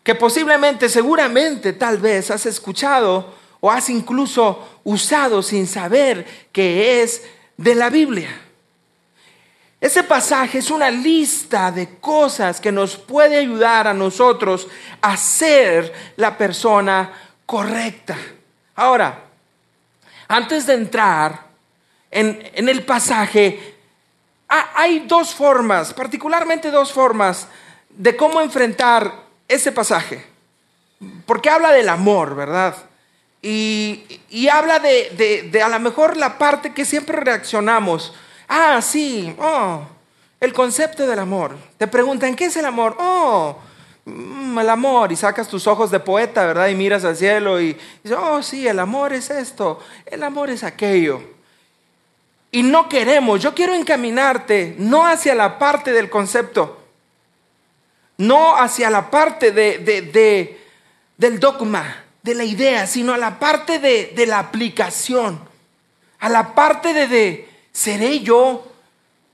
que 0.03 0.15
posiblemente, 0.15 0.89
seguramente, 0.89 1.73
tal 1.73 1.99
vez 1.99 2.31
has 2.31 2.45
escuchado 2.45 3.35
o 3.65 3.71
has 3.71 3.89
incluso 3.91 4.81
usado 4.83 5.41
sin 5.41 5.69
saber 5.69 6.27
que 6.51 7.01
es 7.01 7.23
de 7.57 7.77
la 7.77 7.91
Biblia. 7.91 8.29
Ese 9.81 10.03
pasaje 10.03 10.59
es 10.59 10.69
una 10.69 10.91
lista 10.91 11.71
de 11.71 12.01
cosas 12.01 12.61
que 12.61 12.73
nos 12.73 12.97
puede 12.97 13.39
ayudar 13.39 13.87
a 13.87 13.95
nosotros 13.95 14.67
a 15.01 15.17
ser 15.17 15.93
la 16.17 16.37
persona 16.37 17.13
correcta. 17.47 18.17
Ahora, 18.75 19.27
antes 20.27 20.67
de 20.67 20.75
entrar 20.75 21.47
en, 22.11 22.51
en 22.55 22.69
el 22.69 22.85
pasaje, 22.85 23.77
hay 24.49 25.01
dos 25.07 25.33
formas, 25.33 25.95
particularmente 25.95 26.73
dos 26.73 26.93
formas, 26.93 27.47
de 27.91 28.17
cómo 28.17 28.41
enfrentar 28.41 29.23
ese 29.47 29.71
pasaje. 29.71 30.27
Porque 31.27 31.49
habla 31.49 31.71
del 31.71 31.89
amor, 31.89 32.35
¿verdad? 32.35 32.75
Y, 33.45 34.49
habla 34.49 34.79
de, 34.79 35.61
a 35.63 35.69
lo 35.69 35.81
mejor 35.81 36.17
la 36.17 36.39
parte 36.39 36.73
que 36.73 36.85
siempre 36.85 37.19
reaccionamos. 37.19 38.15
Ah, 38.49 38.81
sí, 38.81 39.35
oh, 39.39 39.83
el 40.41 40.53
concepto 40.53 41.07
del 41.07 41.19
amor. 41.19 41.57
Te 41.77 41.89
preguntan, 41.89 42.37
¿qué 42.37 42.45
es 42.45 42.57
el 42.57 42.65
amor? 42.65 42.97
Oh, 43.01 43.57
mm, 44.05 44.59
el 44.61 44.71
amor. 44.71 45.11
Y 45.11 45.17
sacas 45.17 45.49
tus 45.49 45.67
ojos 45.67 45.91
de 45.91 45.99
poeta, 45.99 46.47
¿verdad? 46.47 46.69
Y 46.69 46.77
miras 46.77 47.05
al 47.05 47.17
cielo 47.17 47.61
y 47.61 47.77
dices, 48.05 48.19
oh, 48.21 48.43
sí, 48.43 48.69
el 48.69 48.79
amor 48.79 49.13
es 49.13 49.29
esto, 49.31 49.81
el 50.07 50.23
amor 50.23 50.49
es 50.51 50.63
aquello. 50.63 51.21
y 52.53 52.63
no 52.63 52.89
queremos. 52.89 53.41
Yo 53.41 53.55
quiero 53.55 53.75
encaminarte 53.75 54.77
no 54.79 55.07
hacia 55.07 55.35
la 55.35 55.59
parte 55.59 55.91
del 55.91 56.11
concepto, 56.11 56.79
no 58.19 58.57
hacia 58.57 58.91
la 58.91 59.11
parte 59.11 59.51
de, 59.53 60.59
del 61.17 61.41
dogma, 61.41 62.05
de 62.23 62.35
la 62.35 62.45
idea, 62.45 62.87
sino 62.87 63.13
a 63.15 63.19
la 63.19 63.39
parte 63.39 63.79
de, 63.79 64.13
de 64.15 64.27
la 64.27 64.39
aplicación, 64.39 65.41
a 66.19 66.29
la 66.29 66.55
parte 66.55 66.93
de, 66.93 67.09
de, 67.09 67.49
¿seré 67.73 68.21
yo 68.21 68.73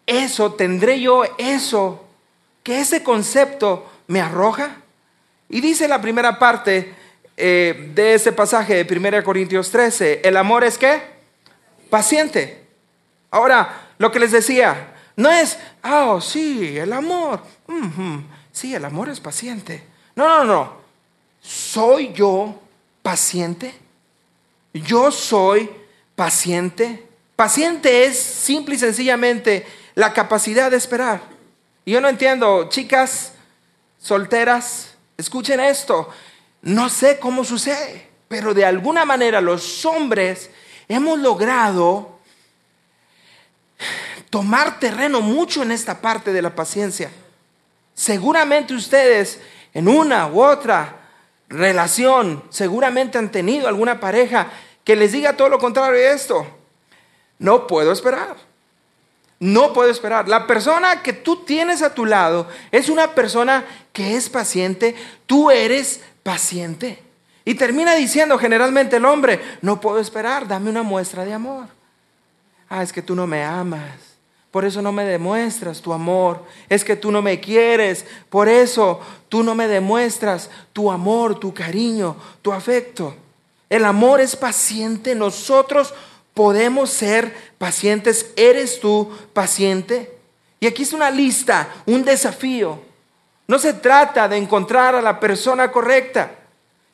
eso? 0.06 0.54
¿Tendré 0.54 1.00
yo 1.00 1.22
eso? 1.36 2.06
Que 2.62 2.80
ese 2.80 3.02
concepto 3.02 3.90
me 4.06 4.20
arroja. 4.20 4.76
Y 5.48 5.60
dice 5.60 5.88
la 5.88 6.00
primera 6.00 6.38
parte 6.38 6.94
eh, 7.36 7.92
de 7.94 8.14
ese 8.14 8.32
pasaje 8.32 8.82
de 8.82 8.98
1 8.98 9.22
Corintios 9.22 9.70
13, 9.70 10.22
el 10.24 10.36
amor 10.36 10.64
es 10.64 10.76
qué? 10.76 11.02
Paciente. 11.88 12.66
Ahora, 13.30 13.92
lo 13.98 14.10
que 14.10 14.18
les 14.18 14.32
decía, 14.32 14.94
no 15.14 15.30
es, 15.30 15.58
oh, 15.84 16.20
sí, 16.20 16.76
el 16.76 16.92
amor. 16.92 17.40
Sí, 18.50 18.74
el 18.74 18.84
amor 18.84 19.08
es 19.08 19.20
paciente. 19.20 19.84
No, 20.16 20.26
no, 20.26 20.44
no. 20.44 20.72
¿Soy 21.40 22.12
yo 22.12 22.60
paciente? 23.08 23.74
Yo 24.74 25.10
soy 25.10 25.70
paciente. 26.14 27.08
Paciente 27.36 28.04
es 28.04 28.18
simple 28.18 28.74
y 28.74 28.78
sencillamente 28.78 29.66
la 29.94 30.12
capacidad 30.12 30.70
de 30.70 30.76
esperar. 30.76 31.22
Y 31.86 31.92
yo 31.92 32.02
no 32.02 32.10
entiendo, 32.10 32.68
chicas 32.68 33.32
solteras, 33.98 34.90
escuchen 35.16 35.58
esto. 35.58 36.10
No 36.60 36.90
sé 36.90 37.18
cómo 37.18 37.44
sucede, 37.44 38.10
pero 38.28 38.52
de 38.52 38.66
alguna 38.66 39.06
manera 39.06 39.40
los 39.40 39.86
hombres 39.86 40.50
hemos 40.86 41.18
logrado 41.18 42.18
tomar 44.28 44.78
terreno 44.78 45.22
mucho 45.22 45.62
en 45.62 45.72
esta 45.72 45.98
parte 46.02 46.30
de 46.34 46.42
la 46.42 46.54
paciencia. 46.54 47.10
Seguramente 47.94 48.74
ustedes 48.74 49.40
en 49.72 49.88
una 49.88 50.26
u 50.26 50.42
otra 50.42 50.97
relación, 51.48 52.42
seguramente 52.50 53.18
han 53.18 53.30
tenido 53.30 53.68
alguna 53.68 54.00
pareja 54.00 54.50
que 54.84 54.96
les 54.96 55.12
diga 55.12 55.36
todo 55.36 55.48
lo 55.48 55.58
contrario 55.58 55.98
de 55.98 56.12
esto. 56.12 56.46
No 57.38 57.66
puedo 57.66 57.92
esperar. 57.92 58.36
No 59.40 59.72
puedo 59.72 59.90
esperar. 59.90 60.28
La 60.28 60.46
persona 60.46 61.02
que 61.02 61.12
tú 61.12 61.44
tienes 61.44 61.82
a 61.82 61.94
tu 61.94 62.04
lado 62.04 62.48
es 62.72 62.88
una 62.88 63.14
persona 63.14 63.64
que 63.92 64.16
es 64.16 64.28
paciente. 64.28 64.94
Tú 65.26 65.50
eres 65.50 66.00
paciente. 66.22 67.02
Y 67.44 67.54
termina 67.54 67.94
diciendo 67.94 68.38
generalmente 68.38 68.96
el 68.96 69.04
hombre, 69.04 69.40
no 69.62 69.80
puedo 69.80 70.00
esperar, 70.00 70.46
dame 70.46 70.68
una 70.68 70.82
muestra 70.82 71.24
de 71.24 71.32
amor. 71.32 71.66
Ah, 72.68 72.82
es 72.82 72.92
que 72.92 73.00
tú 73.00 73.14
no 73.14 73.26
me 73.26 73.42
amas. 73.42 74.07
Por 74.58 74.64
eso 74.64 74.82
no 74.82 74.90
me 74.90 75.04
demuestras 75.04 75.80
tu 75.80 75.92
amor. 75.92 76.42
Es 76.68 76.82
que 76.82 76.96
tú 76.96 77.12
no 77.12 77.22
me 77.22 77.38
quieres. 77.38 78.04
Por 78.28 78.48
eso 78.48 78.98
tú 79.28 79.44
no 79.44 79.54
me 79.54 79.68
demuestras 79.68 80.50
tu 80.72 80.90
amor, 80.90 81.38
tu 81.38 81.54
cariño, 81.54 82.16
tu 82.42 82.50
afecto. 82.52 83.14
El 83.70 83.84
amor 83.84 84.20
es 84.20 84.34
paciente. 84.34 85.14
Nosotros 85.14 85.94
podemos 86.34 86.90
ser 86.90 87.52
pacientes. 87.56 88.32
¿Eres 88.34 88.80
tú 88.80 89.08
paciente? 89.32 90.18
Y 90.58 90.66
aquí 90.66 90.82
es 90.82 90.92
una 90.92 91.12
lista, 91.12 91.68
un 91.86 92.04
desafío. 92.04 92.80
No 93.46 93.60
se 93.60 93.74
trata 93.74 94.26
de 94.26 94.38
encontrar 94.38 94.96
a 94.96 95.00
la 95.00 95.20
persona 95.20 95.70
correcta, 95.70 96.32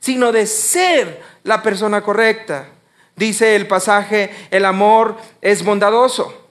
sino 0.01 0.33
de 0.33 0.47
ser 0.47 1.23
la 1.45 1.63
persona 1.63 2.03
correcta. 2.03 2.69
Dice 3.17 3.57
el 3.57 3.67
pasaje, 3.67 4.49
el 4.51 4.67
amor 4.67 5.17
es 5.41 5.65
bondadoso. 5.65 6.44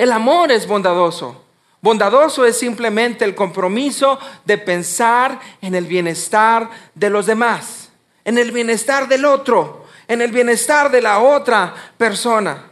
El 0.00 0.12
amor 0.12 0.50
es 0.50 0.66
bondadoso. 0.66 1.44
Bondadoso 1.82 2.46
es 2.46 2.58
simplemente 2.58 3.22
el 3.22 3.34
compromiso 3.34 4.18
de 4.46 4.56
pensar 4.56 5.38
en 5.60 5.74
el 5.74 5.84
bienestar 5.84 6.70
de 6.94 7.10
los 7.10 7.26
demás, 7.26 7.90
en 8.24 8.38
el 8.38 8.50
bienestar 8.50 9.08
del 9.08 9.26
otro, 9.26 9.84
en 10.08 10.22
el 10.22 10.32
bienestar 10.32 10.90
de 10.90 11.02
la 11.02 11.18
otra 11.18 11.74
persona. 11.98 12.64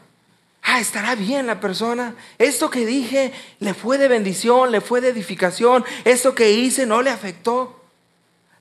Ah, 0.62 0.80
estará 0.80 1.14
bien 1.16 1.46
la 1.46 1.60
persona. 1.60 2.14
Esto 2.38 2.70
que 2.70 2.86
dije 2.86 3.30
le 3.58 3.74
fue 3.74 3.98
de 3.98 4.08
bendición, 4.08 4.72
le 4.72 4.80
fue 4.80 5.02
de 5.02 5.10
edificación. 5.10 5.84
Esto 6.06 6.34
que 6.34 6.52
hice 6.52 6.86
no 6.86 7.02
le 7.02 7.10
afectó. 7.10 7.78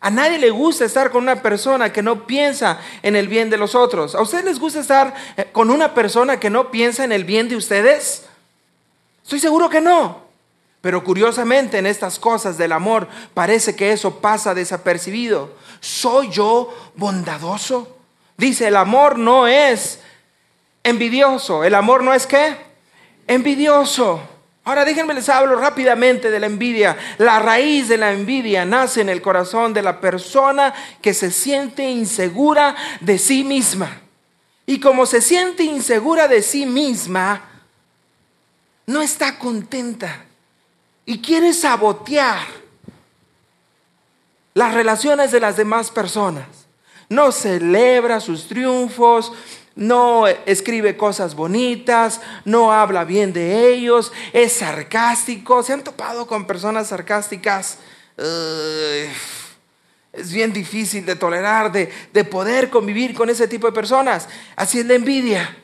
A 0.02 0.10
nadie 0.10 0.40
le 0.40 0.50
gusta 0.50 0.84
estar 0.84 1.10
con 1.10 1.24
una 1.24 1.42
persona 1.42 1.94
que 1.94 2.04
no 2.04 2.28
piensa 2.28 2.82
en 3.02 3.16
el 3.16 3.30
bien 3.30 3.50
de 3.50 3.56
los 3.56 3.76
otros. 3.76 4.14
¿A 4.14 4.22
ustedes 4.22 4.44
les 4.44 4.60
gusta 4.60 4.82
estar 4.82 5.16
eh, 5.38 5.48
con 5.54 5.72
una 5.72 5.94
persona 5.94 6.38
que 6.38 6.50
no 6.50 6.70
piensa 6.70 7.06
en 7.06 7.14
el 7.14 7.24
bien 7.24 7.48
de 7.48 7.56
ustedes? 7.56 8.26
Estoy 9.28 9.42
seguro 9.42 9.70
que 9.70 9.82
no. 9.82 10.22
Pero 10.80 11.04
curiosamente 11.04 11.78
en 11.78 11.86
estas 11.86 12.18
cosas 12.18 12.58
del 12.58 12.72
amor 12.72 13.10
parece 13.34 13.76
que 13.76 13.92
eso 13.92 14.22
pasa 14.22 14.54
desapercibido. 14.54 15.52
¿Soy 15.82 16.30
yo 16.30 16.74
bondadoso? 16.96 17.98
Dice, 18.38 18.70
el 18.70 18.78
amor 18.78 19.20
no 19.20 19.46
es 19.46 20.00
envidioso. 20.82 21.66
¿El 21.66 21.76
amor 21.76 22.04
no 22.04 22.14
es 22.14 22.26
qué? 22.26 22.56
Envidioso. 23.28 24.22
Ahora 24.64 24.86
déjenme 24.86 25.14
les 25.14 25.28
hablo 25.28 25.58
rápidamente 25.58 26.32
de 26.32 26.40
la 26.40 26.46
envidia. 26.46 26.96
La 27.18 27.40
raíz 27.40 27.90
de 27.90 27.98
la 27.98 28.14
envidia 28.14 28.64
nace 28.64 29.02
en 29.02 29.10
el 29.10 29.22
corazón 29.22 29.74
de 29.74 29.82
la 29.82 30.00
persona 30.00 30.74
que 31.02 31.14
se 31.14 31.32
siente 31.32 31.84
insegura 31.84 32.78
de 33.02 33.18
sí 33.18 33.44
misma. 33.44 34.04
Y 34.66 34.80
como 34.80 35.06
se 35.06 35.20
siente 35.20 35.64
insegura 35.64 36.30
de 36.30 36.42
sí 36.42 36.66
misma, 36.66 37.57
no 38.88 39.02
está 39.02 39.38
contenta 39.38 40.26
y 41.06 41.22
quiere 41.22 41.54
sabotear 41.54 42.40
las 44.54 44.74
relaciones 44.74 45.32
de 45.32 45.40
las 45.40 45.56
demás 45.58 45.92
personas. 45.92 46.48
No 47.10 47.32
celebra 47.32 48.20
sus 48.20 48.48
triunfos, 48.48 49.32
no 49.76 50.26
escribe 50.28 50.98
cosas 50.98 51.36
bonitas, 51.36 52.22
no 52.44 52.74
habla 52.74 53.04
bien 53.04 53.34
de 53.34 53.72
ellos, 53.72 54.12
es 54.34 54.54
sarcástico. 54.54 55.62
¿Se 55.64 55.74
han 55.74 55.84
topado 55.84 56.26
con 56.26 56.48
personas 56.48 56.88
sarcásticas? 56.88 57.78
es 60.12 60.32
bien 60.32 60.52
difícil 60.52 61.06
de 61.06 61.16
tolerar, 61.16 61.72
de, 61.72 61.92
de 62.12 62.24
poder 62.24 62.72
convivir 62.72 63.14
con 63.14 63.30
ese 63.30 63.48
tipo 63.48 63.68
de 63.68 63.74
personas. 63.74 64.28
Así 64.56 64.80
es 64.80 64.88
la 64.88 64.96
envidia. 64.96 65.56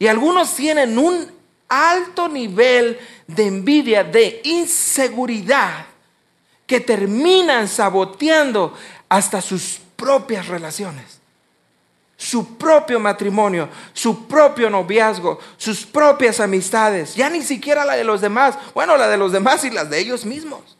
Y 0.00 0.08
algunos 0.08 0.56
tienen 0.56 0.98
un 0.98 1.37
alto 1.68 2.28
nivel 2.28 2.98
de 3.26 3.46
envidia, 3.46 4.02
de 4.04 4.40
inseguridad, 4.44 5.86
que 6.66 6.80
terminan 6.80 7.66
saboteando 7.66 8.74
hasta 9.08 9.40
sus 9.40 9.80
propias 9.96 10.48
relaciones, 10.48 11.18
su 12.16 12.56
propio 12.56 13.00
matrimonio, 13.00 13.68
su 13.92 14.26
propio 14.26 14.68
noviazgo, 14.68 15.38
sus 15.56 15.86
propias 15.86 16.40
amistades, 16.40 17.14
ya 17.14 17.30
ni 17.30 17.42
siquiera 17.42 17.84
la 17.84 17.96
de 17.96 18.04
los 18.04 18.20
demás, 18.20 18.58
bueno, 18.74 18.96
la 18.96 19.08
de 19.08 19.16
los 19.16 19.32
demás 19.32 19.64
y 19.64 19.70
las 19.70 19.88
de 19.88 19.98
ellos 19.98 20.24
mismos. 20.24 20.76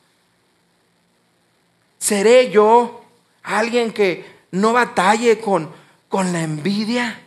¿Seré 1.98 2.50
yo 2.50 3.02
alguien 3.42 3.92
que 3.92 4.24
no 4.50 4.72
batalle 4.72 5.40
con, 5.40 5.72
con 6.08 6.32
la 6.32 6.42
envidia? 6.42 7.20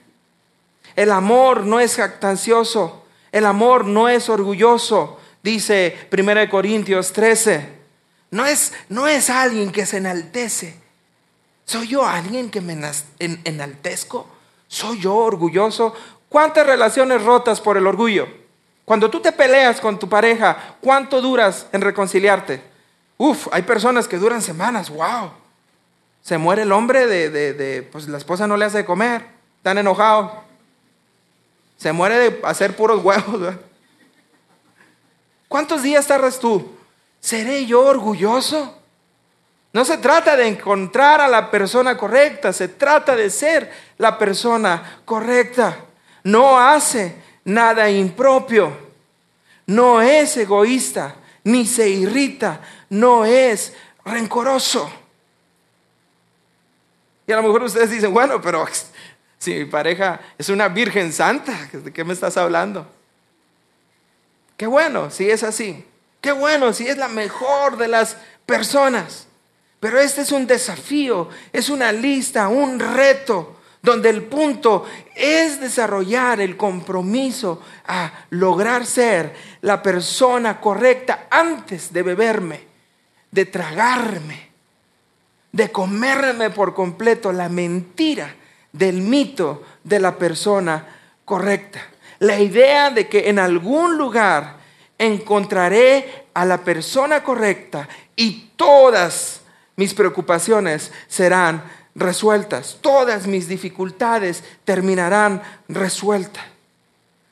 El 0.95 1.11
amor 1.11 1.65
no 1.65 1.79
es 1.79 1.95
jactancioso, 1.95 3.00
el 3.31 3.45
amor 3.45 3.85
no 3.85 4.09
es 4.09 4.29
orgulloso, 4.29 5.19
dice 5.41 6.07
1 6.11 6.49
Corintios 6.49 7.13
13. 7.13 7.81
No 8.31 8.45
es, 8.45 8.73
no 8.89 9.07
es 9.07 9.29
alguien 9.29 9.71
que 9.71 9.85
se 9.85 9.97
enaltece. 9.97 10.75
¿Soy 11.65 11.87
yo 11.87 12.05
alguien 12.05 12.49
que 12.49 12.61
me 12.61 12.77
enaltezco? 13.19 14.27
¿Soy 14.67 14.99
yo 14.99 15.15
orgulloso? 15.15 15.93
¿Cuántas 16.27 16.65
relaciones 16.65 17.23
rotas 17.23 17.59
por 17.61 17.77
el 17.77 17.87
orgullo? 17.87 18.27
Cuando 18.85 19.09
tú 19.09 19.19
te 19.21 19.31
peleas 19.31 19.79
con 19.79 19.99
tu 19.99 20.09
pareja, 20.09 20.75
¿cuánto 20.81 21.21
duras 21.21 21.67
en 21.71 21.81
reconciliarte? 21.81 22.61
Uf, 23.17 23.47
hay 23.51 23.61
personas 23.61 24.07
que 24.07 24.17
duran 24.17 24.41
semanas, 24.41 24.89
wow. 24.89 25.31
Se 26.21 26.37
muere 26.37 26.63
el 26.63 26.71
hombre 26.71 27.07
de, 27.07 27.29
de, 27.29 27.53
de 27.53 27.83
pues 27.83 28.07
la 28.07 28.17
esposa 28.17 28.47
no 28.47 28.57
le 28.57 28.65
hace 28.65 28.79
de 28.79 28.85
comer, 28.85 29.25
están 29.57 29.77
enojados. 29.77 30.31
Se 31.81 31.91
muere 31.91 32.19
de 32.19 32.41
hacer 32.43 32.75
puros 32.75 33.03
huevos. 33.03 33.55
¿Cuántos 35.47 35.81
días 35.81 36.05
tardas 36.05 36.37
tú? 36.37 36.75
¿Seré 37.19 37.65
yo 37.65 37.81
orgulloso? 37.81 38.77
No 39.73 39.83
se 39.83 39.97
trata 39.97 40.35
de 40.35 40.45
encontrar 40.47 41.21
a 41.21 41.27
la 41.27 41.49
persona 41.49 41.97
correcta, 41.97 42.53
se 42.53 42.67
trata 42.67 43.15
de 43.15 43.31
ser 43.31 43.71
la 43.97 44.15
persona 44.19 45.01
correcta. 45.05 45.75
No 46.23 46.59
hace 46.59 47.15
nada 47.45 47.89
impropio, 47.89 48.77
no 49.65 50.03
es 50.03 50.37
egoísta, 50.37 51.15
ni 51.45 51.65
se 51.65 51.89
irrita, 51.89 52.61
no 52.89 53.25
es 53.25 53.73
rencoroso. 54.05 54.87
Y 57.25 57.31
a 57.31 57.37
lo 57.37 57.41
mejor 57.41 57.63
ustedes 57.63 57.89
dicen, 57.89 58.13
bueno, 58.13 58.39
pero 58.39 58.67
si 59.41 59.55
mi 59.55 59.65
pareja 59.65 60.21
es 60.37 60.49
una 60.49 60.67
virgen 60.67 61.11
santa, 61.11 61.67
¿de 61.73 61.91
qué 61.91 62.03
me 62.03 62.13
estás 62.13 62.37
hablando? 62.37 62.85
Qué 64.55 64.67
bueno 64.67 65.09
si 65.09 65.31
es 65.31 65.41
así. 65.41 65.83
Qué 66.21 66.31
bueno 66.31 66.71
si 66.73 66.87
es 66.87 66.95
la 66.99 67.07
mejor 67.07 67.77
de 67.77 67.87
las 67.87 68.17
personas. 68.45 69.25
Pero 69.79 69.99
este 69.99 70.21
es 70.21 70.31
un 70.31 70.45
desafío, 70.45 71.27
es 71.51 71.69
una 71.69 71.91
lista, 71.91 72.49
un 72.49 72.79
reto, 72.79 73.59
donde 73.81 74.09
el 74.09 74.25
punto 74.25 74.85
es 75.15 75.59
desarrollar 75.59 76.39
el 76.39 76.55
compromiso 76.55 77.63
a 77.87 78.13
lograr 78.29 78.85
ser 78.85 79.33
la 79.61 79.81
persona 79.81 80.61
correcta 80.61 81.25
antes 81.31 81.91
de 81.91 82.03
beberme, 82.03 82.59
de 83.31 83.45
tragarme, 83.45 84.51
de 85.51 85.71
comerme 85.71 86.51
por 86.51 86.75
completo 86.75 87.31
la 87.31 87.49
mentira 87.49 88.35
del 88.71 89.01
mito 89.01 89.63
de 89.83 89.99
la 89.99 90.17
persona 90.17 90.87
correcta. 91.25 91.81
La 92.19 92.39
idea 92.39 92.89
de 92.89 93.07
que 93.07 93.29
en 93.29 93.39
algún 93.39 93.97
lugar 93.97 94.57
encontraré 94.97 96.27
a 96.33 96.45
la 96.45 96.59
persona 96.63 97.23
correcta 97.23 97.87
y 98.15 98.51
todas 98.55 99.41
mis 99.75 99.93
preocupaciones 99.93 100.91
serán 101.07 101.63
resueltas, 101.95 102.77
todas 102.81 103.27
mis 103.27 103.47
dificultades 103.47 104.43
terminarán 104.63 105.41
resueltas. 105.67 106.43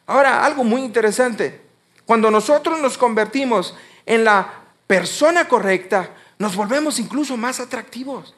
Ahora, 0.07 0.43
algo 0.43 0.63
muy 0.63 0.81
interesante, 0.81 1.61
cuando 2.05 2.31
nosotros 2.31 2.79
nos 2.81 2.97
convertimos 2.97 3.75
en 4.05 4.23
la 4.23 4.51
persona 4.87 5.47
correcta, 5.47 6.09
nos 6.39 6.55
volvemos 6.55 6.99
incluso 6.99 7.37
más 7.37 7.59
atractivos. 7.59 8.33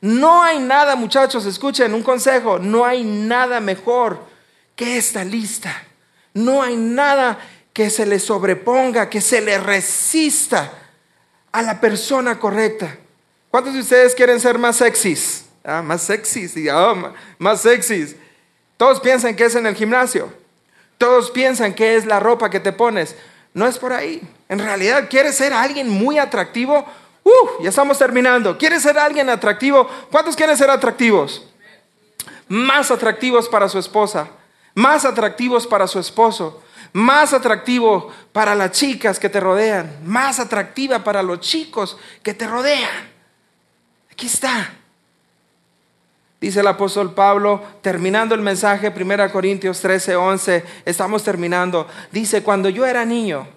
No 0.00 0.42
hay 0.42 0.60
nada, 0.60 0.94
muchachos, 0.96 1.44
escuchen 1.46 1.92
un 1.92 2.02
consejo, 2.02 2.58
no 2.58 2.84
hay 2.84 3.02
nada 3.02 3.60
mejor 3.60 4.20
que 4.76 4.96
esta 4.96 5.24
lista. 5.24 5.74
No 6.34 6.62
hay 6.62 6.76
nada 6.76 7.38
que 7.72 7.90
se 7.90 8.06
le 8.06 8.18
sobreponga, 8.18 9.10
que 9.10 9.20
se 9.20 9.40
le 9.40 9.58
resista 9.58 10.72
a 11.50 11.62
la 11.62 11.80
persona 11.80 12.38
correcta. 12.38 12.96
¿Cuántos 13.50 13.74
de 13.74 13.80
ustedes 13.80 14.14
quieren 14.14 14.38
ser 14.38 14.58
más 14.58 14.76
sexys? 14.76 15.46
Ah, 15.64 15.82
más 15.82 16.02
sexys, 16.02 16.54
ah, 16.70 17.12
más 17.38 17.62
sexys. 17.62 18.14
Todos 18.76 19.00
piensan 19.00 19.34
que 19.34 19.46
es 19.46 19.54
en 19.54 19.66
el 19.66 19.74
gimnasio. 19.74 20.32
Todos 20.96 21.30
piensan 21.30 21.74
que 21.74 21.96
es 21.96 22.06
la 22.06 22.20
ropa 22.20 22.50
que 22.50 22.60
te 22.60 22.72
pones. 22.72 23.16
No 23.54 23.66
es 23.66 23.78
por 23.78 23.92
ahí. 23.92 24.22
En 24.48 24.60
realidad, 24.60 25.08
¿quieres 25.10 25.36
ser 25.36 25.52
alguien 25.52 25.88
muy 25.88 26.18
atractivo? 26.18 26.86
Ya 27.60 27.70
estamos 27.70 27.98
terminando. 27.98 28.56
¿Quieres 28.56 28.82
ser 28.82 28.98
alguien 28.98 29.28
atractivo? 29.28 29.88
¿Cuántos 30.10 30.36
quieren 30.36 30.56
ser 30.56 30.70
atractivos? 30.70 31.44
Más 32.48 32.90
atractivos 32.90 33.48
para 33.48 33.68
su 33.68 33.78
esposa, 33.78 34.28
más 34.74 35.04
atractivos 35.04 35.66
para 35.66 35.86
su 35.86 35.98
esposo, 35.98 36.62
más 36.92 37.32
atractivo 37.32 38.10
para 38.32 38.54
las 38.54 38.72
chicas 38.72 39.18
que 39.18 39.28
te 39.28 39.40
rodean, 39.40 39.98
más 40.04 40.40
atractiva 40.40 41.04
para 41.04 41.22
los 41.22 41.40
chicos 41.40 41.98
que 42.22 42.32
te 42.32 42.46
rodean. 42.46 43.10
Aquí 44.10 44.26
está. 44.26 44.72
Dice 46.40 46.60
el 46.60 46.68
apóstol 46.68 47.14
Pablo, 47.14 47.62
terminando 47.82 48.34
el 48.34 48.40
mensaje, 48.40 48.92
1 48.96 49.32
Corintios 49.32 49.80
13, 49.80 50.14
11, 50.14 50.64
estamos 50.84 51.24
terminando. 51.24 51.88
Dice, 52.12 52.44
cuando 52.44 52.68
yo 52.68 52.86
era 52.86 53.04
niño, 53.04 53.48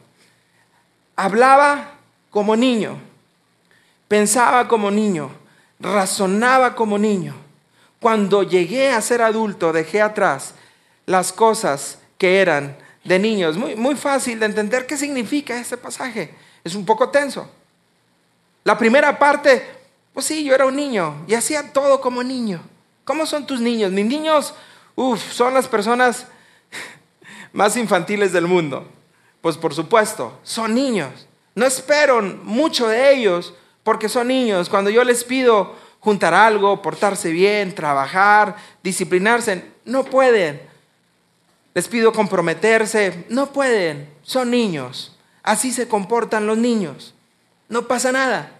hablaba 1.15 1.91
como 2.32 2.55
niño 2.55 3.11
Pensaba 4.12 4.68
como 4.68 4.91
niño, 4.91 5.32
razonaba 5.80 6.76
como 6.76 6.97
niño. 6.97 7.34
Cuando 8.01 8.43
llegué 8.43 8.91
a 8.91 8.99
ser 8.99 9.22
adulto, 9.22 9.72
dejé 9.72 10.01
atrás 10.01 10.53
las 11.05 11.32
cosas 11.32 11.97
que 12.18 12.41
eran 12.41 12.76
de 13.05 13.18
niños. 13.20 13.55
Muy, 13.55 13.78
muy 13.78 13.95
fácil 13.95 14.38
de 14.38 14.47
entender 14.47 14.86
qué 14.86 14.97
significa 14.97 15.57
este 15.57 15.78
pasaje. 15.78 16.36
Es 16.62 16.76
un 16.76 16.86
poco 16.86 17.07
tenso. 17.07 17.49
La 18.66 18.78
primera 18.78 19.18
parte, 19.18 19.66
pues 20.14 20.26
sí, 20.26 20.43
yo 20.43 20.53
era 20.55 20.66
un 20.66 20.76
niño 20.76 21.24
y 21.26 21.34
hacía 21.34 21.72
todo 21.72 22.01
como 22.01 22.22
niño. 22.22 22.59
¿Cómo 23.05 23.26
son 23.26 23.47
tus 23.47 23.62
niños? 23.62 23.93
Mis 23.93 24.07
niños, 24.07 24.53
uff, 24.93 25.32
son 25.32 25.53
las 25.53 25.70
personas 25.70 26.28
más 27.53 27.78
infantiles 27.78 28.34
del 28.34 28.45
mundo. 28.45 28.86
Pues 29.39 29.55
por 29.55 29.74
supuesto, 29.74 30.38
son 30.43 30.76
niños. 30.76 31.30
No 31.55 31.66
espero 31.66 32.22
mucho 32.22 32.89
de 32.89 33.14
ellos 33.14 33.53
porque 33.84 34.09
son 34.09 34.27
niños. 34.27 34.69
Cuando 34.69 34.89
yo 34.89 35.03
les 35.03 35.23
pido 35.23 35.75
juntar 35.99 36.34
algo, 36.34 36.82
portarse 36.82 37.32
bien, 37.32 37.73
trabajar, 37.73 38.55
disciplinarse, 38.84 39.71
no 39.86 40.03
pueden. 40.03 40.61
Les 41.73 41.88
pido 41.88 42.11
comprometerse, 42.11 43.25
no 43.29 43.47
pueden. 43.53 44.09
Son 44.23 44.51
niños. 44.51 45.17
Así 45.43 45.71
se 45.71 45.88
comportan 45.88 46.47
los 46.47 46.57
niños. 46.57 47.13
No 47.69 47.88
pasa 47.88 48.11
nada. 48.11 48.51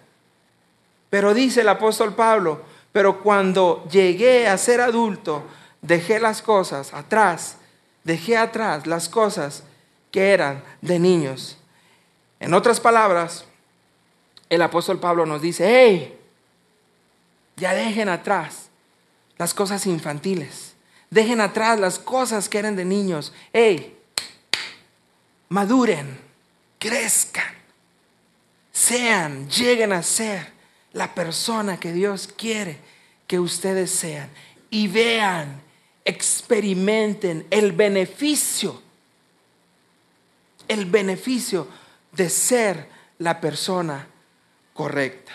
Pero 1.10 1.34
dice 1.34 1.62
el 1.62 1.70
apóstol 1.70 2.16
Pablo, 2.16 2.64
pero 2.92 3.22
cuando 3.22 3.86
llegué 3.92 4.48
a 4.48 4.58
ser 4.58 4.80
adulto, 4.80 5.44
dejé 5.82 6.20
las 6.20 6.42
cosas 6.42 6.94
atrás, 6.94 7.58
dejé 8.04 8.38
atrás 8.38 8.88
las 8.88 9.10
cosas 9.10 9.64
que 10.10 10.32
eran 10.32 10.64
de 10.82 11.00
niños. 11.00 11.58
En 12.40 12.54
otras 12.54 12.80
palabras, 12.80 13.46
el 14.52 14.62
apóstol 14.62 15.00
Pablo 15.00 15.26
nos 15.26 15.42
dice, 15.42 15.66
hey, 15.66 16.20
ya 17.56 17.74
dejen 17.74 18.10
atrás 18.10 18.68
las 19.38 19.54
cosas 19.54 19.86
infantiles, 19.88 20.74
dejen 21.10 21.40
atrás 21.40 21.80
las 21.80 21.98
cosas 21.98 22.50
que 22.50 22.60
eran 22.60 22.76
de 22.76 22.84
niños, 22.84 23.32
hey, 23.54 23.98
maduren, 25.48 26.20
crezcan, 26.80 27.56
sean, 28.74 29.50
lleguen 29.50 29.94
a 29.94 30.04
ser 30.04 30.52
la 30.92 31.16
persona 31.16 31.80
que 31.80 31.94
Dios 31.94 32.28
quiere 32.28 32.78
que 33.28 33.40
ustedes 33.40 33.90
sean. 33.90 34.30
Y 34.70 34.90
vean, 34.90 35.62
experimenten 36.04 37.48
el 37.52 37.72
beneficio, 37.72 38.82
el 40.68 40.88
beneficio 40.88 41.70
de 42.12 42.30
ser 42.30 42.90
la 43.18 43.40
persona 43.40 44.11
correcta. 44.74 45.32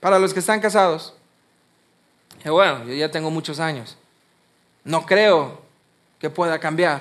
Para 0.00 0.18
los 0.18 0.32
que 0.34 0.40
están 0.40 0.60
casados, 0.60 1.14
bueno, 2.44 2.84
yo 2.84 2.94
ya 2.94 3.10
tengo 3.10 3.30
muchos 3.30 3.58
años. 3.58 3.96
No 4.84 5.06
creo 5.06 5.62
que 6.18 6.28
pueda 6.30 6.58
cambiar. 6.58 7.00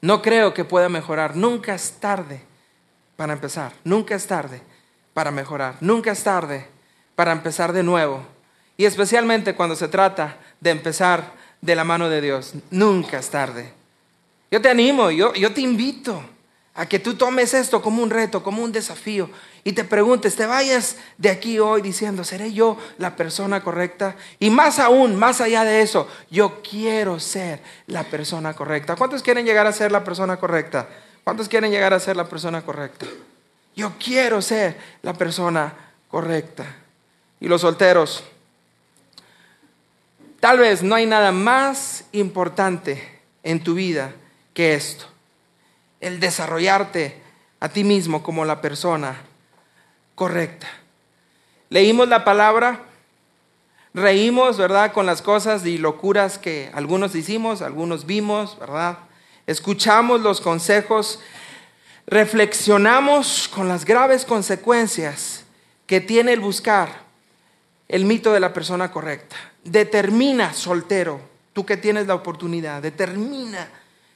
No 0.00 0.20
creo 0.20 0.52
que 0.52 0.64
pueda 0.64 0.88
mejorar. 0.88 1.36
Nunca 1.36 1.74
es 1.74 1.92
tarde 2.00 2.42
para 3.16 3.32
empezar. 3.32 3.72
Nunca 3.84 4.16
es 4.16 4.26
tarde 4.26 4.60
para 5.14 5.30
mejorar. 5.30 5.76
Nunca 5.80 6.10
es 6.10 6.24
tarde 6.24 6.66
para 7.14 7.32
empezar 7.32 7.72
de 7.72 7.84
nuevo. 7.84 8.24
Y 8.76 8.84
especialmente 8.84 9.54
cuando 9.54 9.76
se 9.76 9.86
trata 9.86 10.36
de 10.60 10.70
empezar 10.70 11.32
de 11.60 11.76
la 11.76 11.84
mano 11.84 12.08
de 12.08 12.20
Dios. 12.20 12.54
Nunca 12.70 13.20
es 13.20 13.30
tarde. 13.30 13.72
Yo 14.50 14.60
te 14.60 14.68
animo, 14.68 15.10
yo, 15.10 15.32
yo 15.34 15.54
te 15.54 15.60
invito 15.60 16.22
a 16.74 16.86
que 16.86 16.98
tú 16.98 17.14
tomes 17.14 17.54
esto 17.54 17.80
como 17.80 18.02
un 18.02 18.10
reto, 18.10 18.42
como 18.42 18.62
un 18.62 18.72
desafío 18.72 19.30
y 19.64 19.72
te 19.72 19.84
preguntes, 19.84 20.34
te 20.34 20.46
vayas 20.46 20.96
de 21.18 21.30
aquí 21.30 21.60
hoy 21.60 21.82
diciendo, 21.82 22.24
¿seré 22.24 22.52
yo 22.52 22.76
la 22.98 23.14
persona 23.14 23.62
correcta? 23.62 24.16
Y 24.40 24.50
más 24.50 24.80
aún, 24.80 25.16
más 25.16 25.40
allá 25.40 25.64
de 25.64 25.82
eso, 25.82 26.08
yo 26.30 26.62
quiero 26.62 27.20
ser 27.20 27.60
la 27.86 28.02
persona 28.02 28.54
correcta. 28.54 28.96
¿Cuántos 28.96 29.22
quieren 29.22 29.46
llegar 29.46 29.66
a 29.66 29.72
ser 29.72 29.92
la 29.92 30.02
persona 30.02 30.36
correcta? 30.36 30.88
¿Cuántos 31.22 31.48
quieren 31.48 31.70
llegar 31.70 31.94
a 31.94 32.00
ser 32.00 32.16
la 32.16 32.28
persona 32.28 32.62
correcta? 32.62 33.06
Yo 33.76 33.92
quiero 34.02 34.42
ser 34.42 34.76
la 35.02 35.12
persona 35.14 35.72
correcta. 36.08 36.64
Y 37.38 37.46
los 37.46 37.60
solteros, 37.60 38.24
tal 40.40 40.58
vez 40.58 40.82
no 40.82 40.96
hay 40.96 41.06
nada 41.06 41.30
más 41.30 42.04
importante 42.10 43.20
en 43.44 43.62
tu 43.62 43.74
vida 43.74 44.12
que 44.54 44.74
esto 44.74 45.06
el 46.00 46.18
desarrollarte 46.18 47.16
a 47.60 47.68
ti 47.68 47.84
mismo 47.84 48.24
como 48.24 48.44
la 48.44 48.60
persona 48.60 49.16
correcta. 50.14 50.68
Leímos 51.70 52.08
la 52.08 52.24
palabra, 52.24 52.84
reímos, 53.94 54.58
¿verdad? 54.58 54.92
Con 54.92 55.06
las 55.06 55.22
cosas 55.22 55.64
y 55.66 55.78
locuras 55.78 56.38
que 56.38 56.70
algunos 56.74 57.14
hicimos, 57.14 57.62
algunos 57.62 58.06
vimos, 58.06 58.58
¿verdad? 58.58 58.98
Escuchamos 59.46 60.20
los 60.20 60.40
consejos, 60.40 61.20
reflexionamos 62.06 63.48
con 63.48 63.68
las 63.68 63.84
graves 63.84 64.24
consecuencias 64.24 65.44
que 65.86 66.00
tiene 66.00 66.32
el 66.32 66.40
buscar 66.40 67.02
el 67.88 68.04
mito 68.06 68.32
de 68.32 68.40
la 68.40 68.52
persona 68.52 68.90
correcta. 68.90 69.36
Determina, 69.64 70.54
soltero, 70.54 71.20
tú 71.52 71.66
que 71.66 71.76
tienes 71.76 72.06
la 72.06 72.14
oportunidad, 72.14 72.82
determina 72.82 73.68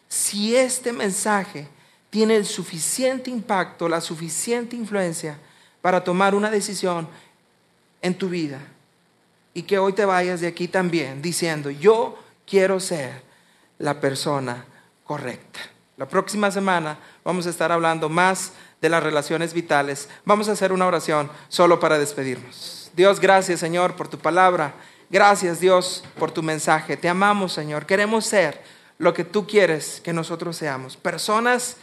si 0.09 0.57
este 0.57 0.93
mensaje 0.93 1.69
tiene 2.09 2.37
el 2.37 2.47
suficiente 2.47 3.31
impacto, 3.31 3.89
la 3.89 4.01
suficiente 4.01 4.77
influencia 4.77 5.39
para 5.87 6.03
tomar 6.03 6.34
una 6.34 6.51
decisión 6.51 7.07
en 8.03 8.18
tu 8.18 8.28
vida. 8.28 8.59
y 9.55 9.62
que 9.62 9.78
hoy 9.78 9.93
te 9.93 10.05
vayas 10.05 10.41
de 10.41 10.49
aquí 10.49 10.66
también 10.66 11.22
diciendo, 11.22 11.70
yo 11.70 12.18
quiero 12.45 12.80
ser 12.80 13.22
la 13.78 14.01
persona 14.01 14.64
correcta. 15.05 15.61
La 15.97 16.09
próxima 16.09 16.51
semana 16.51 16.99
vamos 17.22 17.47
a 17.47 17.51
estar 17.51 17.70
hablando 17.70 18.09
más 18.09 18.51
de 18.80 18.89
las 18.89 19.01
relaciones 19.01 19.55
vitales. 19.55 20.09
Vamos 20.24 20.49
a 20.49 20.53
hacer 20.53 20.72
una 20.72 20.89
oración 20.89 21.30
solo 21.49 21.78
para 21.78 22.01
despedirnos. 22.01 22.91
Dios, 22.97 23.20
gracias 23.20 23.61
Señor 23.61 23.95
por 23.95 24.09
tu 24.09 24.18
palabra. 24.18 24.74
Gracias 25.09 25.61
Dios 25.61 26.03
por 26.18 26.32
tu 26.32 26.43
mensaje. 26.43 26.97
Te 26.97 27.09
amamos 27.09 27.53
Señor. 27.53 27.87
Queremos 27.87 28.26
ser 28.26 28.61
lo 28.99 29.14
que 29.14 29.22
tú 29.22 29.47
quieres 29.47 30.01
que 30.03 30.12
nosotros 30.12 30.57
seamos. 30.57 30.97
Personas 30.97 31.76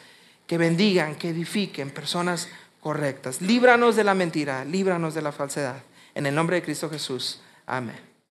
que 0.45 0.57
bendigan, 0.57 1.15
que 1.15 1.29
edifiquen, 1.29 1.89
personas 1.89 2.49
correctas. 2.83 3.41
Líbranos 3.41 3.95
de 3.95 4.03
la 4.03 4.13
mentira, 4.13 4.65
líbranos 4.65 5.15
de 5.15 5.21
la 5.21 5.31
falsedad. 5.31 5.81
En 6.13 6.25
el 6.27 6.35
nombre 6.35 6.57
de 6.57 6.63
Cristo 6.63 6.89
Jesús. 6.89 7.41
Amén. 7.65 8.12